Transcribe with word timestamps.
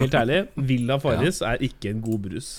Helt 0.00 0.14
ærlig, 0.16 0.40
Villa 0.56 0.96
Farris 1.02 1.40
er 1.44 1.60
ikke 1.66 1.90
en 1.94 2.00
god 2.04 2.18
brus. 2.26 2.50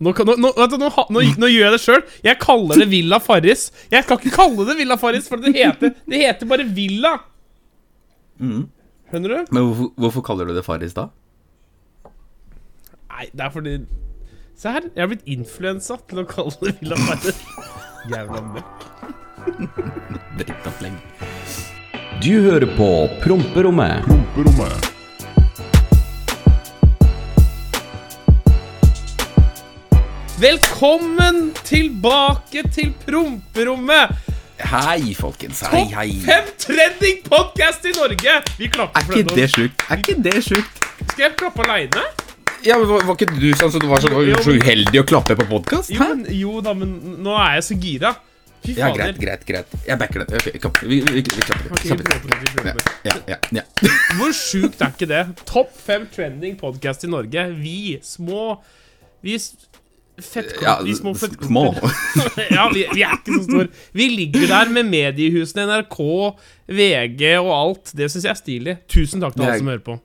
Nå, 0.00 0.12
nå, 0.16 0.34
nå, 0.40 0.50
vet 0.56 0.70
du, 0.72 0.76
nå, 0.80 0.88
ha- 0.94 1.06
nå, 1.12 1.20
nå 1.42 1.48
gjør 1.50 1.66
jeg 1.66 1.72
det 1.74 1.80
sjøl. 1.82 2.04
Jeg 2.24 2.38
kaller 2.40 2.78
det 2.80 2.86
Villa 2.88 3.18
Farris. 3.20 3.66
Jeg 3.92 4.06
skal 4.06 4.16
ikke 4.22 4.32
kalle 4.32 4.64
det 4.70 4.76
Villa 4.78 4.96
Farris, 4.96 5.26
for 5.28 5.36
det 5.42 5.52
heter, 5.58 5.92
det 6.08 6.20
heter 6.22 6.48
bare 6.48 6.64
Villa. 6.64 7.16
Mhm. 8.40 8.62
Skjønner 9.10 9.28
du? 9.34 9.50
Men 9.52 9.66
hvorfor, 9.66 9.90
hvorfor 10.00 10.22
kaller 10.30 10.46
du 10.48 10.54
det 10.56 10.64
Farris 10.64 10.94
da? 10.96 11.08
Nei, 13.10 13.26
det 13.34 13.42
er 13.44 13.50
fordi 13.52 13.74
Se 14.60 14.68
her, 14.68 14.84
jeg 14.94 15.00
har 15.02 15.08
blitt 15.08 15.24
influensa 15.32 15.96
til 16.08 16.20
å 16.20 16.26
kalle 16.28 16.52
det 16.62 16.74
Villa 16.80 16.96
Farris. 17.00 17.38
Jævla 18.12 18.40
møkk. 18.54 18.86
Drittopplegg. 20.40 20.96
Du 22.20 22.30
hører 22.44 22.68
på 22.76 22.88
Promperommet. 23.24 24.04
Promperommet. 24.08 24.89
Velkommen 30.40 31.50
tilbake 31.68 32.62
til 32.72 32.94
promperommet! 33.04 34.14
Hei, 34.70 35.10
folkens. 35.18 35.58
Hei, 35.68 35.82
Topp 35.90 36.14
fem 36.24 36.46
trending 36.62 37.18
podcast 37.26 37.84
i 37.84 37.92
Norge! 37.92 38.36
Vi 38.56 38.70
klapper 38.72 39.02
Er 39.02 39.04
for 39.10 39.18
ikke 39.20 39.36
det 39.36 39.46
sjukt? 39.52 39.84
Er 39.92 40.00
ikke 40.00 40.14
det 40.24 40.34
sjukt? 40.46 40.80
Skal 41.10 41.24
jeg 41.26 41.34
klappe 41.42 41.66
aleine? 41.66 42.06
Ja, 42.64 42.78
men 42.80 42.88
Var 42.88 43.04
var 43.10 43.18
ikke 43.18 43.28
du 43.36 43.50
sånn 43.60 43.74
som 43.74 43.84
du 43.84 43.88
var 43.90 44.00
så, 44.00 44.08
Jo, 44.14 44.22
jo, 44.30 44.40
så 44.46 44.56
uheldig 44.56 45.02
å 45.02 45.04
klappe 45.12 45.36
på 45.36 45.44
podkast? 45.50 45.92
Jo, 45.92 46.08
men- 46.08 46.24
jo 46.40 46.56
da, 46.64 46.72
men 46.72 46.96
nå 47.24 47.36
er 47.36 47.58
jeg 47.58 47.66
så 47.68 47.78
gira. 47.84 48.14
Fy 48.64 48.78
Ja, 48.80 48.90
greit, 48.96 49.20
greit. 49.20 49.44
greit 49.48 49.76
Jeg 49.86 49.98
backer 50.00 50.24
det. 50.24 50.40
Ok, 50.40 50.58
kom. 50.64 50.72
Vi, 50.88 51.02
vi, 51.04 51.20
vi, 51.20 51.22
klapper 51.44 51.72
Ok, 51.72 51.84
vi 51.84 51.88
Klapper 51.88 52.04
prøver, 52.04 52.40
vi 52.40 52.52
prøver. 52.56 52.92
Ja, 53.04 53.18
ja, 53.28 53.36
ja. 53.60 53.62
Hvor 54.16 54.32
sjukt 54.36 54.80
er 54.80 54.92
ikke 54.96 55.08
det? 55.12 55.22
Topp 55.44 55.76
fem 55.84 56.08
trending 56.16 56.56
podcast 56.60 57.04
i 57.04 57.12
Norge. 57.12 57.46
Vi 57.60 57.98
små 58.04 58.54
Vi 59.20 59.34
s- 59.36 59.66
fett, 60.24 60.52
ja 60.62 60.76
vi 60.84 60.94
små 60.96 61.14
små. 61.16 61.64
ja, 62.56 62.68
vi, 62.72 62.84
vi 62.94 63.04
er 63.06 63.16
ikke 63.16 63.38
så 63.38 63.42
store. 63.46 63.66
Vi 63.96 64.06
ligger 64.12 64.46
der 64.50 64.70
med 64.74 64.88
mediehusene 64.90 65.66
NRK, 65.70 65.98
VG 66.70 67.24
og 67.40 67.50
alt. 67.54 67.92
Det 67.96 68.10
syns 68.12 68.28
jeg 68.28 68.32
er 68.34 68.40
stilig. 68.40 68.76
Tusen 68.90 69.22
takk 69.22 69.36
til 69.36 69.46
alle 69.46 69.58
som 69.62 69.72
hører 69.72 69.84
på. 69.90 69.98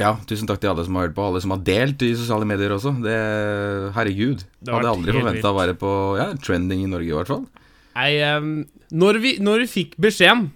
Ja, 0.00 0.14
tusen 0.28 0.48
takk 0.48 0.62
til 0.62 0.70
alle 0.70 0.84
som 0.86 0.96
har 0.96 1.08
hørt 1.08 1.16
på, 1.16 1.24
alle 1.28 1.42
som 1.44 1.52
har 1.52 1.64
delt 1.64 2.02
i 2.06 2.14
sosiale 2.16 2.46
medier 2.48 2.72
også. 2.72 2.94
Det, 3.04 3.16
herregud. 3.96 4.46
Det 4.60 4.72
Hadde 4.72 4.94
aldri 4.94 5.16
forventa 5.16 5.50
å 5.50 5.58
være 5.58 5.74
på 5.80 5.90
ja, 6.20 6.30
trending 6.40 6.86
i 6.86 6.90
Norge, 6.90 7.10
i 7.10 7.18
hvert 7.18 7.32
fall. 7.32 7.44
Nei, 7.98 8.12
um, 8.38 8.54
når, 8.96 9.18
vi, 9.20 9.34
når 9.42 9.64
vi 9.64 9.70
fikk 9.74 9.98
beskjeden, 10.00 10.48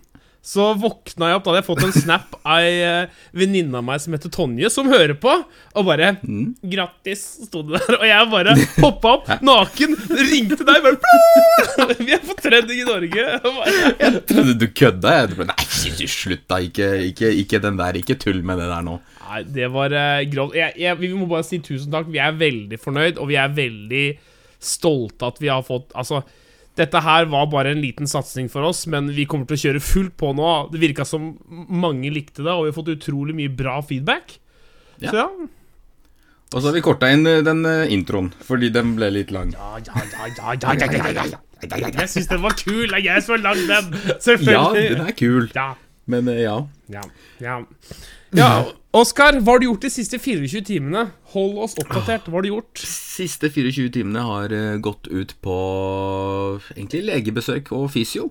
så 0.45 0.67
våkna 0.77 1.31
jeg 1.31 1.39
opp. 1.39 1.45
Da 1.47 1.53
hadde 1.55 1.61
jeg 1.63 1.67
fått 1.71 1.85
en 1.87 1.95
snap 1.97 2.35
av 2.45 2.59
ei 2.61 2.75
uh, 2.85 3.13
venninne 3.33 3.79
av 3.81 3.85
meg 3.87 4.03
som 4.05 4.13
heter 4.13 4.29
Tonje, 4.35 4.69
som 4.73 4.91
hører 4.93 5.17
på, 5.17 5.33
og 5.73 5.87
bare 5.89 6.11
Mm. 6.25 6.51
'Grattis', 6.61 7.23
sto 7.49 7.63
det 7.65 7.81
der. 7.81 7.97
Og 7.97 8.05
jeg 8.07 8.29
bare 8.33 8.53
hoppa 8.83 9.15
opp 9.17 9.31
naken, 9.49 9.97
ringte 10.29 10.61
deg, 10.69 10.83
bare 10.85 11.01
Plå! 11.01 11.89
'Vi 11.97 12.13
er 12.19 12.23
på 12.29 12.37
trending 12.45 12.83
i 12.83 12.87
Norge'. 12.89 13.27
Bare, 13.45 13.75
Jeg 14.03 14.21
trodde 14.29 14.55
du 14.61 14.67
kødda. 14.69 15.15
Jeg 15.21 15.33
trodde, 15.33 15.49
Nei, 15.55 16.09
slutt, 16.13 16.45
da. 16.53 16.61
Ikke, 16.69 16.91
ikke, 17.09 17.33
ikke 17.41 17.63
den 17.65 17.81
der. 17.81 17.97
Ikke 18.05 18.19
tull 18.21 18.43
med 18.45 18.61
det 18.61 18.69
der 18.69 18.85
nå. 18.85 18.99
Nei, 19.25 19.43
det 19.57 19.73
var 19.73 19.97
uh, 19.97 20.21
grovt. 20.29 20.55
Jeg, 20.61 20.77
jeg, 20.85 21.01
vi 21.01 21.13
må 21.17 21.27
bare 21.31 21.47
si 21.49 21.59
tusen 21.65 21.93
takk. 21.93 22.13
Vi 22.13 22.21
er 22.21 22.37
veldig 22.37 22.79
fornøyd, 22.85 23.17
og 23.17 23.33
vi 23.33 23.41
er 23.41 23.49
veldig 23.57 24.07
stolte 24.65 25.29
at 25.29 25.41
vi 25.43 25.51
har 25.53 25.65
fått 25.67 25.91
Altså, 25.97 26.23
dette 26.79 27.01
her 27.05 27.29
var 27.31 27.47
bare 27.53 27.75
en 27.75 27.83
liten 27.83 28.09
satsing 28.11 28.49
for 28.51 28.67
oss, 28.67 28.85
men 28.91 29.13
vi 29.15 29.27
kommer 29.31 29.47
til 29.47 29.57
å 29.59 29.63
kjøre 29.65 29.83
fullt 29.85 30.17
på 30.21 30.33
nå. 30.35 30.49
Det 30.73 30.81
virka 30.83 31.07
som 31.07 31.33
mange 31.51 32.11
likte 32.11 32.43
det, 32.43 32.51
og 32.51 32.67
vi 32.67 32.73
har 32.73 32.79
fått 32.79 32.95
utrolig 32.97 33.37
mye 33.39 33.53
bra 33.53 33.77
feedback. 33.87 34.39
Ja. 34.99 35.11
Så 35.11 35.21
ja. 35.23 35.29
Og 36.55 36.61
så 36.61 36.69
har 36.69 36.75
vi 36.77 36.85
korta 36.87 37.09
inn 37.11 37.25
den 37.27 37.65
introen, 37.91 38.29
fordi 38.47 38.69
den 38.75 38.93
ble 38.99 39.09
litt 39.11 39.33
lang. 39.35 39.51
Ja, 39.57 39.79
ja, 39.83 40.03
ja, 40.13 40.29
ja, 40.55 40.75
ja, 40.79 41.09
ja, 41.11 41.25
ja. 41.33 41.41
Jeg 41.65 42.11
syns 42.13 42.29
den 42.31 42.43
var 42.45 42.55
kul! 42.59 42.93
Jeg 42.93 43.09
er 43.11 43.25
så 43.25 43.39
lang, 43.41 43.59
den! 43.67 43.89
Selvfølgelig. 44.23 44.85
Ja, 44.85 44.95
den 44.95 45.09
er 45.09 45.17
kul. 45.19 45.49
Ja. 45.55 45.71
Men 46.11 46.29
ja. 46.29 46.59
ja, 46.93 47.03
ja 47.41 47.57
ja 48.39 48.65
Oskar, 48.95 49.35
hva 49.43 49.57
har 49.57 49.59
du 49.59 49.65
gjort 49.67 49.83
de 49.83 49.89
siste 49.91 50.21
24 50.23 50.61
timene? 50.69 51.09
Hold 51.33 51.57
oss 51.65 51.73
oppdatert. 51.83 52.29
Hva 52.29 52.39
har 52.39 52.45
du 52.47 52.53
gjort? 52.53 52.79
Siste 52.79 53.49
24 53.51 53.91
timene 53.97 54.23
har 54.23 54.55
eh, 54.55 54.77
gått 54.79 55.09
ut 55.11 55.35
på 55.43 55.57
egentlig 56.77 57.01
legebesøk 57.09 57.73
og 57.75 57.89
fysio. 57.91 58.29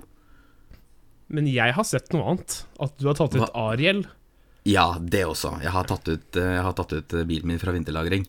Men 1.27 1.49
jeg 1.51 1.75
har 1.75 1.87
sett 1.87 2.15
noe 2.15 2.31
annet. 2.31 2.61
At 2.79 2.95
du 2.95 3.09
har 3.09 3.19
tatt 3.19 3.35
ut 3.35 3.59
Ariel. 3.59 4.05
Ja, 4.63 4.93
det 5.03 5.25
også. 5.27 5.57
Jeg 5.59 5.75
har 5.75 5.91
tatt 5.91 6.07
ut, 6.07 6.39
eh, 6.39 6.53
jeg 6.55 6.63
har 6.63 6.79
tatt 6.79 6.95
ut 6.95 7.17
eh, 7.19 7.27
bilen 7.27 7.51
min 7.51 7.59
fra 7.59 7.75
vinterlagring. 7.75 8.23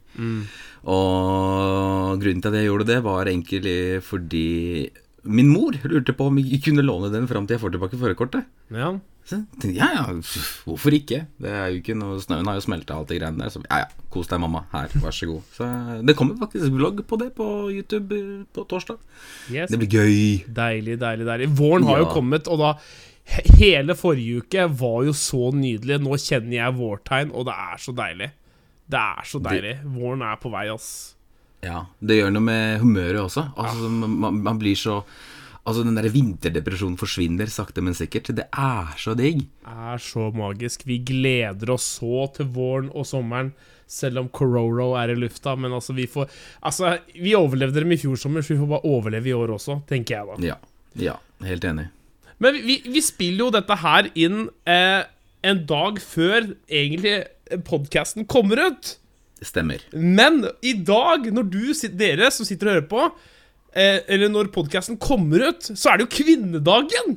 Og 0.91 2.19
grunnen 2.19 2.43
til 2.43 2.51
at 2.51 2.59
jeg 2.59 2.67
gjorde 2.67 2.91
det, 2.91 3.01
var 3.07 3.31
egentlig 3.31 3.79
fordi 4.11 4.47
min 5.23 5.55
mor 5.55 5.79
lurte 5.87 6.19
på 6.19 6.33
om 6.33 6.43
vi 6.43 6.59
kunne 6.67 6.83
låne 6.83 7.15
den 7.15 7.31
fram 7.31 7.47
til 7.47 7.61
jeg 7.61 7.63
får 7.63 7.79
tilbake 7.79 8.03
førerkortet. 8.03 8.51
Ja. 8.75 8.97
Så 9.25 9.39
jeg 9.39 9.45
tenkte, 9.57 9.77
ja, 9.79 9.87
ja, 9.97 10.03
hvorfor 10.67 10.93
ikke? 10.93 11.23
Det 11.41 11.49
er 11.49 11.71
jo 11.73 11.79
ikke 11.81 11.95
noe 11.97 12.19
Snøen 12.21 12.49
har 12.51 12.59
jo 12.59 12.65
smelta 12.67 12.99
alt 12.99 13.09
det 13.09 13.23
greiene 13.23 13.41
der. 13.41 13.53
Så 13.55 13.62
ja, 13.65 13.79
ja, 13.87 14.05
kos 14.12 14.29
deg, 14.29 14.43
mamma. 14.43 14.67
Her, 14.75 14.93
vær 15.01 15.17
så 15.17 15.29
god. 15.31 15.47
Så 15.57 15.69
det 16.05 16.17
kommer 16.19 16.37
faktisk 16.43 16.75
vlogg 16.75 17.01
på 17.09 17.19
det 17.23 17.31
på 17.39 17.49
YouTube 17.73 18.19
eh, 18.19 18.45
på 18.53 18.67
torsdag. 18.69 19.01
Yes. 19.49 19.73
Det 19.73 19.81
blir 19.81 19.97
gøy. 19.97 20.45
Deilig, 20.45 20.99
deilig, 21.01 21.29
deilig. 21.31 21.51
Våren 21.57 21.89
har 21.89 22.05
jo 22.05 22.13
kommet, 22.13 22.53
og 22.53 22.61
da 22.63 22.77
Hele 23.57 23.95
forrige 23.97 24.43
uke 24.43 24.67
var 24.69 24.99
jo 25.07 25.13
så 25.17 25.49
nydelig. 25.57 25.97
Nå 26.05 26.19
kjenner 26.21 26.59
jeg 26.59 26.77
vårtegn, 26.77 27.31
og 27.33 27.47
det 27.49 27.55
er 27.57 27.79
så 27.81 27.95
deilig. 27.97 28.27
Det 28.84 29.01
er 29.01 29.29
så 29.31 29.41
deilig. 29.41 29.79
Våren 29.95 30.25
er 30.29 30.37
på 30.43 30.53
vei, 30.53 30.67
ass. 30.69 30.91
Ja, 31.65 31.87
det 32.05 32.19
gjør 32.19 32.34
noe 32.34 32.45
med 32.45 32.83
humøret 32.83 33.23
også. 33.23 33.47
Altså, 33.57 33.89
man, 33.89 34.43
man 34.45 34.61
blir 34.61 34.77
så 34.77 34.99
Altså, 35.65 35.85
den 35.87 35.97
der 35.97 36.11
vinterdepresjonen 36.13 36.99
forsvinner 37.01 37.49
sakte, 37.49 37.81
men 37.85 37.97
sikkert. 37.97 38.29
Det 38.37 38.45
er 38.53 38.91
så 39.01 39.15
digg. 39.17 39.47
Det 39.65 39.77
er 39.95 40.03
så 40.03 40.29
magisk. 40.37 40.85
Vi 40.85 40.99
gleder 41.09 41.73
oss 41.73 41.87
så 42.01 42.27
til 42.37 42.51
våren 42.53 42.91
og 42.93 43.07
sommeren, 43.09 43.55
selv 43.89 44.21
om 44.21 44.29
Cororo 44.29 44.91
er 45.01 45.15
i 45.15 45.17
lufta. 45.17 45.57
Men 45.57 45.73
altså, 45.73 45.97
vi 45.97 46.05
får 46.11 46.29
Altså, 46.61 46.99
vi 47.17 47.33
overlevde 47.39 47.81
dem 47.81 47.97
i 47.97 48.01
fjor 48.01 48.21
sommer, 48.21 48.45
så 48.45 48.53
vi 48.55 48.61
får 48.61 48.73
bare 48.75 48.93
overleve 48.93 49.33
i 49.33 49.37
år 49.37 49.57
også, 49.57 49.81
tenker 49.89 50.19
jeg 50.19 50.31
da. 50.31 50.53
Ja. 50.53 50.61
Ja, 51.01 51.17
helt 51.43 51.65
enig. 51.67 51.89
Men 52.43 52.59
vi, 52.63 52.79
vi 52.85 53.01
spiller 53.03 53.47
jo 53.47 53.53
dette 53.55 53.77
her 53.81 54.11
inn 54.15 54.49
eh, 54.69 55.07
en 55.45 55.63
dag 55.69 56.01
før 56.03 56.53
egentlig 56.69 57.17
podkasten 57.67 58.29
kommer 58.31 58.61
ut. 58.69 58.97
Stemmer. 59.45 59.83
Men 59.93 60.45
i 60.65 60.75
dag, 60.87 61.27
når 61.35 61.49
du, 61.53 61.63
dere 61.99 62.31
som 62.33 62.47
sitter 62.49 62.71
og 62.71 62.77
hører 62.77 62.91
på, 62.91 63.09
eller 63.75 64.31
når 64.33 64.51
podkasten 64.55 64.99
kommer 65.03 65.51
ut, 65.51 65.71
så 65.75 65.93
er 65.93 66.01
det 66.01 66.09
jo 66.09 66.15
kvinnedagen! 66.23 67.17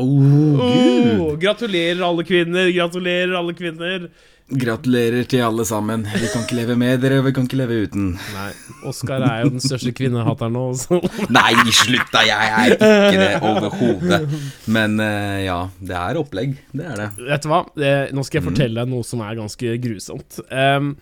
Oh, 0.00 0.56
gud! 0.56 1.20
Åh, 1.20 1.38
gratulerer, 1.42 2.02
alle 2.06 2.24
kvinner. 2.24 2.70
Gratulerer, 2.72 3.34
alle 3.36 3.54
kvinner. 3.58 4.06
Gratulerer 4.50 5.26
til 5.30 5.44
alle 5.46 5.62
sammen. 5.66 6.02
Vi 6.10 6.26
kan 6.32 6.42
ikke 6.42 6.56
leve 6.58 6.74
med 6.78 6.98
dere, 7.04 7.20
og 7.20 7.28
vi 7.28 7.32
kan 7.36 7.44
ikke 7.46 7.58
leve 7.60 7.76
uten. 7.86 8.08
Nei, 8.34 8.48
Oskar 8.90 9.22
er 9.22 9.44
jo 9.44 9.52
den 9.54 9.62
største 9.62 9.92
kvinnehateren 9.94 10.56
nå. 10.56 10.64
Så. 10.80 10.98
Nei, 11.30 11.52
slutt 11.76 12.10
da! 12.10 12.24
Jeg 12.26 12.50
er 12.56 12.74
ikke 12.74 13.20
det 13.20 13.30
overhodet. 13.46 14.20
Men 14.66 14.98
eh, 15.04 15.44
ja, 15.46 15.60
det 15.78 15.94
er 16.00 16.18
opplegg. 16.18 16.58
Det 16.74 16.82
er 16.82 16.98
det. 16.98 17.08
Vet 17.28 17.46
du 17.46 17.50
hva? 17.52 17.62
Eh, 17.78 18.10
nå 18.16 18.26
skal 18.26 18.40
jeg 18.40 18.48
fortelle 18.48 18.82
deg 18.82 18.90
noe 18.90 19.06
som 19.06 19.22
er 19.22 19.38
ganske 19.38 19.76
grusomt. 19.86 20.42
Um, 20.50 20.94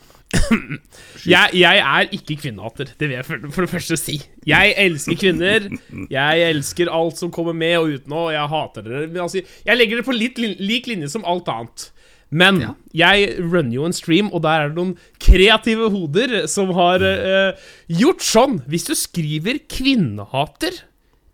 jeg, 1.27 1.51
jeg 1.57 1.79
er 1.81 2.09
ikke 2.13 2.37
kvinnehater, 2.43 2.91
det 3.01 3.09
vil 3.09 3.17
jeg 3.17 3.27
for, 3.27 3.47
for 3.55 3.65
det 3.65 3.71
første 3.73 3.97
si. 4.01 4.19
Jeg 4.49 4.75
elsker 4.77 5.17
kvinner. 5.21 5.69
Jeg 6.13 6.43
elsker 6.51 6.91
alt 6.93 7.21
som 7.21 7.31
kommer 7.35 7.57
med 7.57 7.77
og 7.81 7.95
utenå, 7.97 8.27
og 8.29 8.35
jeg 8.35 8.51
hater 8.53 8.85
dere. 8.89 9.07
Altså, 9.25 9.41
jeg 9.65 9.79
legger 9.81 10.01
det 10.01 10.07
på 10.09 10.17
litt 10.17 10.39
lik 10.41 10.91
linje 10.91 11.09
som 11.13 11.25
alt 11.29 11.49
annet. 11.53 11.89
Men 12.29 12.61
Ja. 12.61 12.75
jeg 12.93 13.39
runner 13.41 13.73
jo 13.73 13.87
en 13.89 13.97
stream, 13.97 14.29
og 14.37 14.43
der 14.45 14.67
er 14.67 14.69
det 14.69 14.77
noen 14.77 14.99
kreative 15.19 15.89
hoder 15.95 16.43
som 16.47 16.75
har 16.77 17.01
uh, 17.01 17.57
gjort 17.89 18.21
sånn. 18.21 18.59
Hvis 18.69 18.85
du 18.85 18.95
skriver 18.95 19.57
'kvinnehater' 19.65 20.83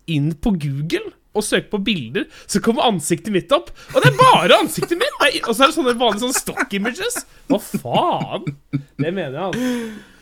inn 0.07 0.35
på 0.39 0.53
Google 0.55 1.11
og 1.35 1.45
søker 1.45 1.71
på 1.73 1.83
bilder, 1.87 2.29
så 2.47 2.63
kommer 2.65 2.87
ansiktet 2.89 3.35
mitt 3.35 3.53
opp. 3.55 3.73
Og 3.93 4.01
det 4.01 4.13
er 4.13 4.21
bare 4.21 4.61
ansiktet 4.63 5.01
mitt! 5.01 5.19
Og 5.45 5.53
så 5.53 5.65
er 5.65 5.73
det 5.73 5.77
sånne 5.79 5.97
vanlige 5.99 6.27
sånne 6.27 6.41
stock 6.41 6.77
images. 6.77 7.25
Hva 7.51 7.59
faen? 7.63 8.55
Det 8.73 9.11
mener 9.11 9.35
jeg, 9.35 9.49
altså. 9.49 9.75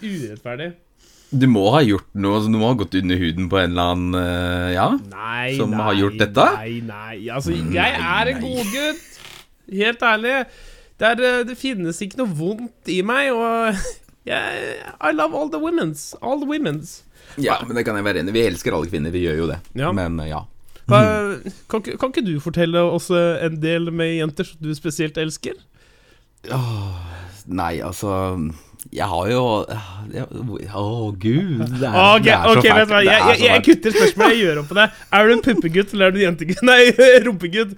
Urettferdig. 0.03 0.73
Du 1.33 1.47
må 1.49 1.63
ha 1.73 1.81
gjort 1.81 2.11
noe, 2.21 2.43
Du 2.45 2.59
må 2.61 2.67
har 2.69 2.77
gått 2.83 2.99
under 2.99 3.17
huden 3.17 3.47
på 3.49 3.57
en 3.57 3.71
eller 3.73 3.95
annen 3.95 4.17
eh, 4.21 4.67
Ja? 4.75 4.89
Nei, 5.15 5.55
Som 5.57 5.73
nei, 5.73 5.81
har 5.87 5.97
gjort 5.97 6.19
dette? 6.21 6.45
Nei, 6.59 6.75
nei. 6.85 7.15
Altså, 7.33 7.55
jeg 7.57 8.03
er 8.03 8.33
en 8.35 8.43
godgutt. 8.43 9.07
Helt 9.73 10.05
ærlig. 10.05 10.35
Det, 11.01 11.09
er, 11.09 11.23
eh, 11.31 11.39
det 11.49 11.57
finnes 11.59 12.03
ikke 12.05 12.21
noe 12.21 12.37
vondt 12.37 12.93
i 12.93 13.01
meg, 13.07 13.33
og 13.33 13.81
jeg, 14.29 14.77
I 15.01 15.15
love 15.17 15.39
all 15.39 15.49
the 15.53 15.63
women's. 15.63 16.11
All 16.21 16.43
the 16.43 16.51
women's. 16.51 17.01
Ja, 17.41 17.57
men 17.65 17.79
det 17.79 17.87
kan 17.89 17.97
jeg 17.97 18.05
være 18.05 18.21
enig. 18.21 18.35
Vi 18.37 18.45
elsker 18.45 18.77
alle 18.77 18.91
kvinner, 18.93 19.15
vi 19.15 19.25
gjør 19.25 19.41
jo 19.41 19.49
det. 19.55 19.61
Ja. 19.79 19.93
Men 19.97 20.21
eh, 20.21 20.35
ja. 20.35 20.45
Hva, 20.91 21.01
kan, 21.71 21.81
ikke- 21.83 21.99
kan 22.01 22.11
ikke 22.13 22.25
du 22.27 22.35
fortelle 22.43 22.81
oss 22.83 23.11
eh, 23.11 23.45
en 23.47 23.61
del 23.63 23.91
med 23.95 24.17
jenter 24.19 24.45
som 24.49 24.59
du 24.65 24.73
spesielt 24.75 25.17
elsker? 25.23 25.55
Nei, 27.47 27.77
altså 27.87 28.11
Jeg 28.91 29.07
har 29.07 29.29
jo 29.31 29.43
Å, 29.63 31.13
gud. 31.15 31.63
Det 31.79 31.87
er, 31.87 31.95
Ok, 31.95 32.25
det 32.27 32.33
er 32.35 32.43
så 32.43 32.59
okay, 32.59 32.87
fælt. 32.87 33.07
jeg, 33.07 33.23
jeg, 33.31 33.41
jeg 33.47 33.65
kutter 33.69 33.95
spørsmålet, 33.97 34.33
jeg 34.35 34.41
gjør 34.43 34.61
opp 34.63 34.69
på 34.73 34.79
det. 34.81 34.87
Er 35.13 35.27
du 35.29 35.33
en 35.37 35.43
puppegutt 35.47 35.93
eller 35.95 36.07
er 36.07 36.11
du 36.17 36.19
en 36.19 36.25
jentegutt? 36.27 36.63
Nei, 36.71 36.81
rumpegutt. 37.27 37.77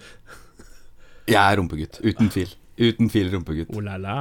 Jeg 1.29 1.41
er 1.41 1.61
rumpegutt. 1.61 2.01
Uten 2.05 2.29
tvil. 2.33 2.51
Uten 2.81 3.09
tvil 3.13 3.31
rumpegutt. 3.37 3.71
Oh 3.77 3.85
la 3.85 3.97
la. 4.01 4.17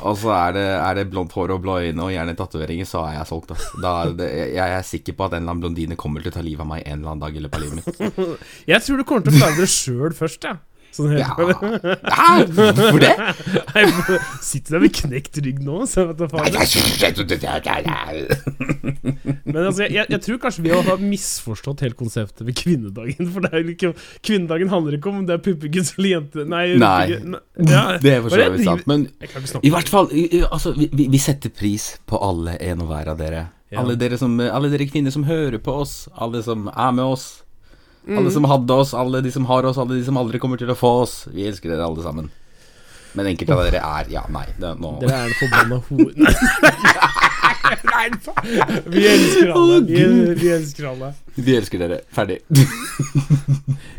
Og 0.00 0.16
så 0.18 0.32
er 0.32 0.54
det, 0.56 0.64
er 0.74 0.98
det 0.98 1.06
blondt 1.12 1.34
hår 1.36 1.52
og 1.54 1.62
blå 1.64 1.78
øyne 1.84 2.06
og 2.06 2.12
gjerne 2.14 2.34
tatoveringer, 2.38 2.88
så 2.88 3.02
er 3.08 3.18
jeg 3.18 3.28
solgt. 3.30 3.54
Altså. 3.54 3.80
Da 3.84 3.94
er 4.00 4.14
det, 4.18 4.28
jeg 4.56 4.76
er 4.78 4.86
sikker 4.88 5.16
på 5.18 5.26
at 5.26 5.34
en 5.36 5.42
eller 5.42 5.54
annen 5.54 5.64
blondine 5.66 5.98
kommer 6.00 6.24
til 6.24 6.32
å 6.32 6.36
ta 6.38 6.44
livet 6.44 6.64
av 6.64 6.70
meg 6.70 6.84
en 6.86 6.98
eller 6.98 7.12
annen 7.12 7.24
dag 7.24 7.36
i 7.36 7.44
løpet 7.44 7.58
av 7.58 7.66
livet 7.66 7.80
mitt. 7.82 8.30
Jeg 8.72 8.86
tror 8.86 9.00
du 9.00 9.04
kommer 9.08 9.26
til 9.26 9.36
å 9.36 9.42
klare 9.42 9.60
det 9.60 9.68
sjøl 9.70 10.16
først, 10.16 10.48
jeg. 10.48 10.60
Sånn 10.94 11.14
Ja. 11.18 11.32
Hæ? 11.34 12.44
Hvorfor 12.54 13.00
det? 13.02 13.12
Nei, 13.74 13.84
Sitter 14.44 14.76
der 14.76 14.84
med 14.84 14.94
knekt 14.94 15.40
rygg 15.42 15.58
nå, 15.66 15.80
så 15.90 16.04
vet 16.10 16.20
du. 16.20 16.26
Men 19.44 19.60
altså, 19.68 19.86
jeg, 19.90 20.06
jeg 20.10 20.20
tror 20.24 20.38
kanskje 20.42 20.64
vi 20.64 20.72
har 20.74 21.02
misforstått 21.02 21.82
helt 21.84 21.96
konseptet 21.98 22.44
med 22.46 22.56
kvinnedagen. 22.58 23.30
For 23.34 23.44
det 23.46 23.62
ikke 23.74 23.92
Kvinnedagen 24.24 24.70
handler 24.72 24.96
ikke 24.98 25.10
om 25.12 25.24
det 25.28 25.36
er 25.38 25.42
puppegutt 25.44 25.94
eller 25.98 26.10
jente. 26.14 26.46
Nei, 26.48 26.64
Nei. 26.80 27.18
Nei, 27.24 27.40
ja. 27.70 27.84
Det 28.02 28.16
for 28.22 28.30
Hva 28.30 28.38
så 28.38 28.50
vidt 28.54 28.62
jeg 28.62 28.68
sant. 28.68 28.86
Men 28.90 29.06
Jeg 29.20 29.64
i 29.64 29.74
hvert 29.74 29.90
fall, 29.92 30.10
altså, 30.50 30.74
vi, 30.78 30.90
vi- 30.94 31.22
setter 31.24 31.50
pris 31.54 31.94
på 32.06 32.18
alle 32.20 32.58
en 32.60 32.82
og 32.84 32.90
hver 32.90 33.08
av 33.14 33.20
dere. 33.20 33.46
Ja. 33.72 33.80
Alle, 33.80 33.96
dere 33.98 34.18
som, 34.20 34.36
alle 34.44 34.68
dere 34.70 34.86
kvinner 34.86 35.10
som 35.14 35.24
hører 35.26 35.58
på 35.64 35.72
oss, 35.82 36.04
alle 36.14 36.42
som 36.44 36.68
er 36.68 36.92
med 36.94 37.04
oss. 37.16 37.43
Mm. 38.04 38.18
Alle 38.20 38.30
som 38.34 38.44
hadde 38.48 38.72
oss, 38.84 38.92
alle 38.94 39.20
de 39.24 39.30
som 39.32 39.46
har 39.48 39.64
oss, 39.64 39.78
alle 39.80 39.96
de 39.96 40.04
som 40.04 40.16
aldri 40.20 40.38
kommer 40.42 40.58
til 40.60 40.70
å 40.72 40.76
få 40.76 40.90
oss. 41.04 41.14
Vi 41.32 41.46
elsker 41.48 41.68
dere 41.72 41.86
alle 41.86 42.02
sammen. 42.04 42.26
Men 43.14 43.26
enkelte 43.30 43.54
av 43.54 43.62
dere 43.68 43.80
er 43.80 44.04
Ja, 44.12 44.22
nei. 44.32 44.46
Det, 44.58 44.74
nå. 44.80 44.90
Dere 45.00 45.14
er 45.22 45.26
det 45.30 45.36
forbanna 45.38 45.76
faen. 48.24 48.82
Vi 48.90 49.04
elsker 49.08 49.52
alle. 49.54 49.78
Vi, 49.86 50.02
vi 50.40 50.50
elsker 50.52 50.88
alle. 50.90 51.10
Vi 51.34 51.56
elsker 51.56 51.82
dere. 51.84 52.00
Ferdig. 52.14 52.40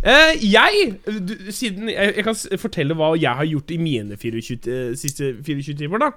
uh, 0.05 0.33
jeg, 0.55 0.93
du, 1.05 1.35
siden 1.55 1.89
jeg, 1.91 2.13
jeg 2.19 2.27
kan 2.27 2.37
fortelle 2.61 2.97
hva 2.97 3.13
jeg 3.19 3.41
har 3.41 3.49
gjort 3.49 3.73
i 3.73 3.79
mine 3.81 4.19
24, 4.21 4.75
eh, 4.75 4.93
siste 4.99 5.33
24 5.41 5.77
timer, 5.81 6.05
da. 6.05 6.11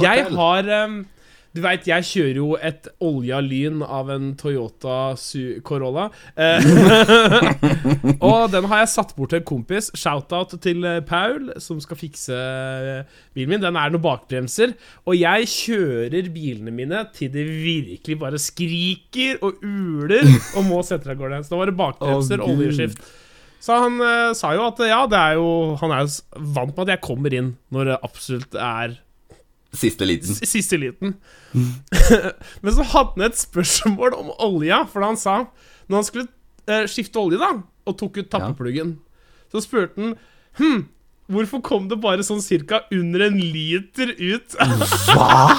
Jeg 0.00 0.26
har 0.34 0.70
em, 0.82 1.00
Du 1.50 1.58
veit, 1.64 1.86
jeg 1.88 2.06
kjører 2.06 2.36
jo 2.38 2.48
et 2.62 2.84
olja 3.02 3.40
lyn 3.42 3.80
av 3.82 4.10
en 4.14 4.28
Toyota 4.38 5.16
Corolla. 5.66 6.04
Eh, 6.38 6.62
og 8.28 8.52
den 8.52 8.68
har 8.70 8.84
jeg 8.84 8.92
satt 8.92 9.16
bort 9.16 9.32
til 9.34 9.40
en 9.40 9.48
kompis. 9.48 9.88
Shout-out 9.98 10.54
til 10.62 10.86
eh, 10.86 11.00
Paul, 11.02 11.50
som 11.58 11.80
skal 11.82 11.98
fikse 11.98 12.38
eh, 12.38 13.18
bilen 13.34 13.50
min. 13.50 13.64
Den 13.64 13.80
er 13.80 13.90
noen 13.90 14.04
bakbremser. 14.04 14.76
Og 15.10 15.18
jeg 15.18 15.50
kjører 15.50 16.30
bilene 16.30 16.74
mine 16.76 17.02
til 17.16 17.34
det 17.34 17.48
virkelig 17.50 18.20
bare 18.22 18.38
skriker 18.38 19.42
og 19.42 19.58
uler 19.66 20.30
og 20.54 20.62
må 20.70 20.84
sette 20.86 21.10
deg 21.10 21.18
av 21.18 21.24
gårde. 21.24 21.42
Så 21.48 21.56
da 21.56 21.62
var 21.64 21.72
det 21.72 21.78
bakbremser, 21.82 22.46
Gud. 22.46 22.62
oljeskift. 22.62 23.02
Så 23.60 23.74
han 23.88 23.98
eh, 24.06 24.30
sa 24.38 24.54
jo 24.54 24.68
at 24.70 24.86
ja, 24.86 25.02
det 25.10 25.18
er 25.18 25.34
jo 25.36 25.50
Han 25.82 25.92
er 25.92 26.06
jo 26.06 26.44
vant 26.54 26.72
med 26.72 26.86
at 26.86 26.94
jeg 26.94 27.04
kommer 27.04 27.34
inn 27.34 27.56
når 27.74 27.90
det 27.90 28.02
absolutt 28.06 28.54
er 28.56 29.00
Siste 29.72 30.06
liten. 30.08 30.34
s- 30.34 30.48
siste 30.50 30.76
liten. 30.80 31.14
Men 31.54 32.74
så 32.74 32.82
hadde 32.90 33.16
han 33.16 33.26
et 33.28 33.38
spørsmål 33.38 34.16
om 34.18 34.32
olja, 34.42 34.82
for 34.90 35.04
han 35.06 35.16
sa 35.20 35.44
Når 35.90 35.96
han 36.00 36.06
skulle 36.08 36.28
eh, 36.70 36.86
skifte 36.90 37.18
olje, 37.22 37.38
da, 37.38 37.52
og 37.86 37.96
tok 37.98 38.18
ut 38.22 38.30
tappepluggen, 38.32 38.96
så 39.52 39.62
spurte 39.62 39.94
han 39.98 40.16
Hm, 40.58 40.84
hvorfor 41.30 41.62
kom 41.62 41.86
det 41.90 42.00
bare 42.02 42.24
sånn 42.26 42.42
cirka 42.42 42.82
under 42.94 43.22
en 43.28 43.38
liter 43.38 44.10
ut? 44.18 44.56
Hva?! 45.14 45.54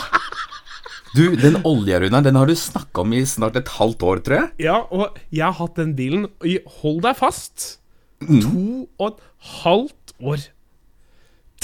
Du, 1.15 1.25
den 1.35 1.57
olja, 1.67 1.97
Runar, 1.99 2.23
den 2.23 2.37
har 2.39 2.47
du 2.47 2.53
snakka 2.55 3.01
om 3.03 3.11
i 3.17 3.23
snart 3.27 3.57
et 3.59 3.67
halvt 3.79 4.03
år, 4.07 4.19
tror 4.23 4.37
jeg. 4.37 4.51
ja, 4.67 4.77
og 4.95 5.17
jeg 5.31 5.43
har 5.43 5.57
hatt 5.57 5.75
den 5.79 5.91
bilen 5.97 6.29
i 6.47 6.53
Hold 6.81 7.01
deg 7.07 7.17
fast 7.19 7.77
Mm. 8.21 8.37
to 8.45 8.63
og 9.01 9.07
et 9.15 9.21
halvt 9.63 10.11
år. 10.21 10.43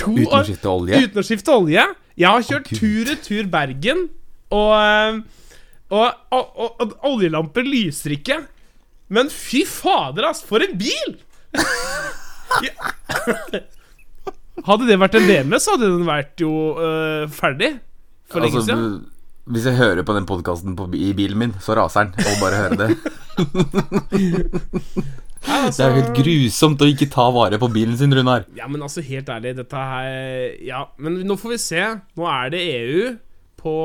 To 0.01 0.09
Uten 0.15 0.23
å 0.25 0.31
år 0.39 0.47
skifte 0.47 0.71
olje. 0.71 1.01
uten 1.05 1.21
å 1.21 1.23
skifte 1.27 1.53
olje. 1.53 1.83
Jeg 2.17 2.29
har 2.33 2.41
kjørt 2.47 2.71
tur-retur 2.73 3.45
Bergen, 3.53 3.99
og, 4.49 4.71
eh, 4.81 5.21
og, 5.93 6.07
og, 6.33 6.45
og, 6.57 6.69
og 6.81 6.87
oljelamper 7.11 7.61
lyser 7.67 8.11
ikke. 8.17 8.37
Men 9.13 9.29
fy 9.31 9.61
fader, 9.69 10.25
ass, 10.31 10.41
for 10.47 10.59
en 10.65 10.73
bil! 10.79 11.11
Hadde 14.67 14.87
det 14.89 14.97
vært 14.99 15.15
en 15.19 15.27
BMW, 15.29 15.55
så 15.61 15.71
hadde 15.75 15.91
den 15.93 16.07
vært 16.07 16.41
jo 16.41 16.49
uh, 16.75 17.23
ferdig 17.31 17.69
for 18.27 18.39
lenge 18.43 18.57
Altså, 18.59 18.73
siden. 18.73 19.05
hvis 19.53 19.65
jeg 19.69 19.75
hører 19.77 20.03
på 20.07 20.13
den 20.17 20.25
podkasten 20.27 20.73
i 20.97 21.11
bilen 21.15 21.37
min, 21.39 21.53
så 21.63 21.71
raser 21.77 22.03
den. 22.09 22.13
Og 22.25 22.33
bare 22.41 22.55
høre 22.63 22.77
det. 22.81 22.89
Ja, 25.45 25.67
Det 25.69 25.83
er 25.83 25.91
jo 25.91 26.01
helt 26.01 26.17
grusomt 26.17 26.81
å 26.81 26.89
ikke 26.89 27.09
ta 27.11 27.27
vare 27.33 27.59
på 27.61 27.69
bilen 27.73 27.97
sin, 27.99 28.13
Runar. 28.13 28.47
Ja, 28.57 28.67
men 28.71 28.81
altså, 28.81 29.03
helt 29.05 29.29
ærlig, 29.29 29.55
dette 29.59 29.85
her 29.91 30.57
Ja, 30.65 30.87
men 30.97 31.21
nå 31.27 31.37
får 31.39 31.55
vi 31.55 31.61
se. 31.61 31.85
Nå 32.17 32.27
er 32.31 32.51
det 32.53 32.65
EU 32.73 33.15
på 33.61 33.77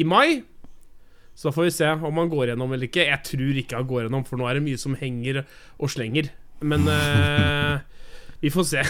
i 0.00 0.06
mai. 0.08 0.42
Så 1.34 1.48
da 1.48 1.54
får 1.56 1.68
vi 1.68 1.72
se 1.72 1.88
om 1.88 2.18
han 2.20 2.28
går 2.28 2.50
gjennom 2.52 2.72
eller 2.74 2.90
ikke. 2.90 3.06
Jeg 3.08 3.24
tror 3.24 3.60
ikke 3.62 3.78
han 3.78 3.88
går 3.88 4.02
gjennom, 4.04 4.26
for 4.28 4.40
nå 4.40 4.48
er 4.48 4.58
det 4.58 4.66
mye 4.66 4.80
som 4.80 4.96
henger 5.00 5.42
og 5.78 5.92
slenger. 5.92 6.28
Men 6.60 6.84
uh, 6.84 7.80
vi 8.42 8.52
får 8.52 8.66
se. 8.68 8.84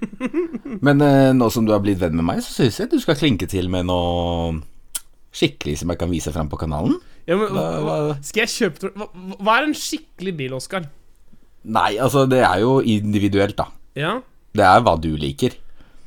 Men 0.86 0.98
uh, 0.98 1.30
nå 1.36 1.50
som 1.54 1.66
du 1.66 1.70
har 1.70 1.84
blitt 1.84 2.00
venn 2.02 2.16
med 2.18 2.26
meg, 2.26 2.42
så 2.42 2.56
syns 2.56 2.80
jeg 2.82 2.90
du 2.90 2.98
skal 3.02 3.18
klinke 3.20 3.46
til 3.50 3.70
med 3.70 3.86
noe 3.86 4.56
skikkelig 5.36 5.76
som 5.82 5.92
jeg 5.92 6.00
kan 6.00 6.10
vise 6.12 6.32
fram 6.34 6.48
på 6.52 6.58
kanalen. 6.60 6.96
Ja, 7.28 7.36
men, 7.36 7.50
hva, 7.52 7.64
Hva- 7.82 8.16
skal 8.24 8.44
jeg 8.46 8.52
kjøpe 8.54 8.92
hva, 8.96 9.08
hva 9.42 9.56
er 9.60 9.66
en 9.68 9.74
skikkelig 9.76 10.34
bil, 10.38 10.54
Oskar? 10.56 10.86
Nei, 11.66 11.96
altså, 11.98 12.24
det 12.30 12.40
er 12.46 12.60
jo 12.62 12.76
individuelt, 12.86 13.56
da. 13.58 13.66
Ja, 13.98 14.20
Det 14.56 14.64
er 14.64 14.80
hva 14.86 14.94
du 15.00 15.10
liker. 15.20 15.52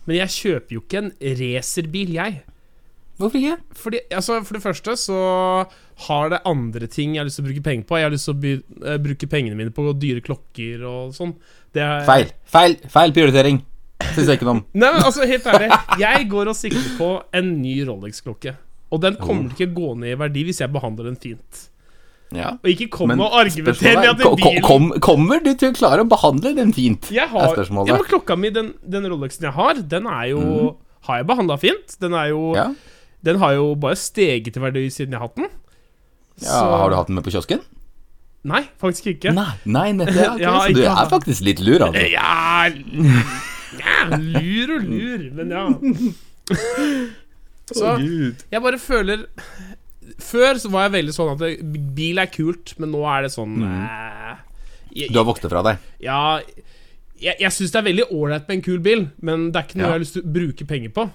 men 0.08 0.16
jeg 0.18 0.32
kjøper 0.34 0.74
jo 0.74 0.80
ikke 0.82 0.98
en 1.04 1.12
racerbil, 1.22 2.14
jeg. 2.16 2.40
Hvorfor 3.20 3.36
ikke? 3.38 3.58
Fordi, 3.76 4.00
altså, 4.16 4.38
for 4.48 4.56
det 4.56 4.64
første 4.64 4.94
så 4.98 5.18
har 6.08 6.30
det 6.32 6.40
andre 6.48 6.88
ting 6.88 7.14
jeg 7.16 7.20
har 7.20 7.28
lyst 7.28 7.36
til 7.42 7.44
å 7.44 7.50
bruke 7.50 7.64
penger 7.66 7.84
på. 7.90 7.98
Jeg 8.00 8.08
har 8.08 8.14
lyst 8.16 8.30
til 8.30 8.34
å 8.38 8.40
by 8.40 8.54
uh, 8.88 8.98
bruke 9.04 9.28
pengene 9.30 9.58
mine 9.60 9.74
på 9.76 9.84
dyre 10.00 10.24
klokker 10.24 10.86
og 10.88 11.12
sånn. 11.18 11.34
Det 11.76 11.84
er, 11.84 12.06
Feil. 12.08 12.32
Feil 12.48 12.78
feil 12.90 13.12
prioritering. 13.14 13.60
Syns 14.16 14.30
jeg 14.32 14.40
ikke 14.40 14.48
noe 14.48 14.56
om. 14.62 14.64
Nei, 14.74 14.94
men 14.96 15.04
altså, 15.04 15.28
helt 15.28 15.46
ærlig. 15.52 15.68
Jeg 16.00 16.30
går 16.32 16.54
og 16.54 16.56
sikter 16.56 16.88
på 16.98 17.10
en 17.36 17.52
ny 17.60 17.76
Rolex-klokke. 17.92 18.56
Og 18.92 19.02
den 19.04 19.16
kommer 19.22 19.52
til 19.54 19.68
ikke 19.68 19.76
gå 19.78 19.90
ned 20.02 20.16
i 20.16 20.20
verdi 20.20 20.44
hvis 20.48 20.60
jeg 20.64 20.72
behandler 20.74 21.10
den 21.12 21.18
fint. 21.22 21.66
Ja. 22.34 22.52
Og 22.62 22.68
ikke 22.70 22.88
kom 22.94 23.10
Men 23.10 23.22
og 23.26 23.34
argumenter 23.40 23.82
med 23.82 24.06
er, 24.06 24.12
at 24.12 24.20
bilen 24.38 24.62
kom, 24.66 24.92
kommer 25.02 25.40
du 25.42 25.50
til 25.58 25.72
å 25.72 25.74
klare 25.78 26.04
å 26.06 26.10
behandle 26.10 26.52
den 26.58 26.74
fint? 26.74 27.08
jeg 27.10 27.24
er 27.26 27.32
har, 27.32 27.56
spørsmålet. 27.56 27.90
ja, 27.90 27.96
men 27.98 28.06
Klokka 28.10 28.36
mi, 28.38 28.52
den, 28.54 28.74
den 28.86 29.08
Rolexen 29.10 29.48
jeg 29.50 29.54
har, 29.56 29.74
den 29.96 30.06
er 30.06 30.28
jo 30.36 30.44
Har 31.08 31.18
jeg 31.24 31.28
behandla 31.30 31.58
fint. 31.58 31.96
Den 32.02 32.14
er 32.14 32.28
jo. 32.34 32.54
Ja. 32.58 32.68
Den 33.26 33.40
har 33.42 33.54
jo 33.58 33.74
bare 33.76 33.96
steget 33.98 34.58
i 34.58 34.62
verdi 34.62 34.86
siden 34.94 35.12
jeg 35.16 35.20
har 35.20 35.28
hatt 35.30 35.36
den. 35.40 35.50
ja. 36.44 36.50
Så- 36.54 36.78
Har 36.84 36.90
du 36.90 36.96
hatt 36.96 37.08
den 37.08 37.16
med 37.16 37.24
på 37.26 37.32
kiosken? 37.34 37.62
Nei, 38.44 38.62
faktisk 38.80 39.08
ikke. 39.16 39.34
Nei, 39.36 39.54
nei 39.66 39.92
nettopp. 39.92 40.16
Ja, 40.16 40.34
ok, 40.36 40.42
Ja, 40.42 40.54
så 40.60 40.74
du 40.76 40.82
er 40.84 40.94
hatt- 40.96 41.10
faktisk 41.12 41.44
litt 41.44 41.60
lur, 41.60 41.82
altså. 41.88 42.06
Ja, 42.12 42.68
ja 43.80 44.18
Lur 44.18 44.76
og 44.78 44.86
lur, 44.86 45.26
men 45.36 45.52
ja. 45.52 45.66
Så 47.70 47.94
jeg 48.50 48.64
bare 48.64 48.80
føler 48.82 49.26
Før 50.24 50.58
så 50.58 50.72
var 50.74 50.88
jeg 50.88 50.96
veldig 50.98 51.14
sånn 51.16 51.32
at 51.36 51.42
det, 51.44 51.52
bil 51.96 52.22
er 52.22 52.32
kult, 52.34 52.74
men 52.82 52.92
nå 52.96 53.04
er 53.06 53.28
det 53.28 53.32
sånn 53.34 53.60
mm. 53.62 53.80
jeg, 54.96 55.12
Du 55.14 55.20
har 55.22 55.28
vokst 55.28 55.46
fra 55.46 55.64
deg. 55.68 55.88
Ja 56.04 56.40
Jeg, 57.20 57.36
jeg 57.36 57.52
syns 57.54 57.76
det 57.76 57.82
er 57.82 57.90
veldig 57.92 58.08
ålreit 58.16 58.48
med 58.50 58.58
en 58.58 58.66
kul 58.66 58.80
bil, 58.84 59.08
men 59.22 59.50
det 59.54 59.62
er 59.62 59.68
ikke 59.68 59.82
noe 59.82 59.86
Ja. 59.86 59.90
jeg 59.92 59.98
har 59.98 60.06
lyst 60.06 60.18
til 60.18 60.26
å 60.26 60.36
bruke 60.40 60.70
penger 60.70 60.94
på. 60.96 61.10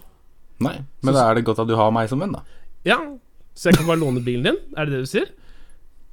Nei, 0.65 0.77
Men 1.03 1.17
da 1.17 1.25
er 1.27 1.39
det 1.39 1.47
godt 1.49 1.65
at 1.65 1.71
du 1.71 1.75
har 1.79 1.91
meg 1.95 2.11
som 2.13 2.23
venn, 2.23 2.37
da. 2.37 2.45
Ja 2.87 3.01
Så 3.57 3.71
jeg 3.71 3.81
kan 3.81 3.89
bare 3.89 4.03
låne 4.03 4.23
bilen 4.23 4.47
din? 4.47 4.61
Er 4.77 4.87
det 4.87 4.99
det 4.99 5.07
du 5.07 5.11
sier? 5.11 5.33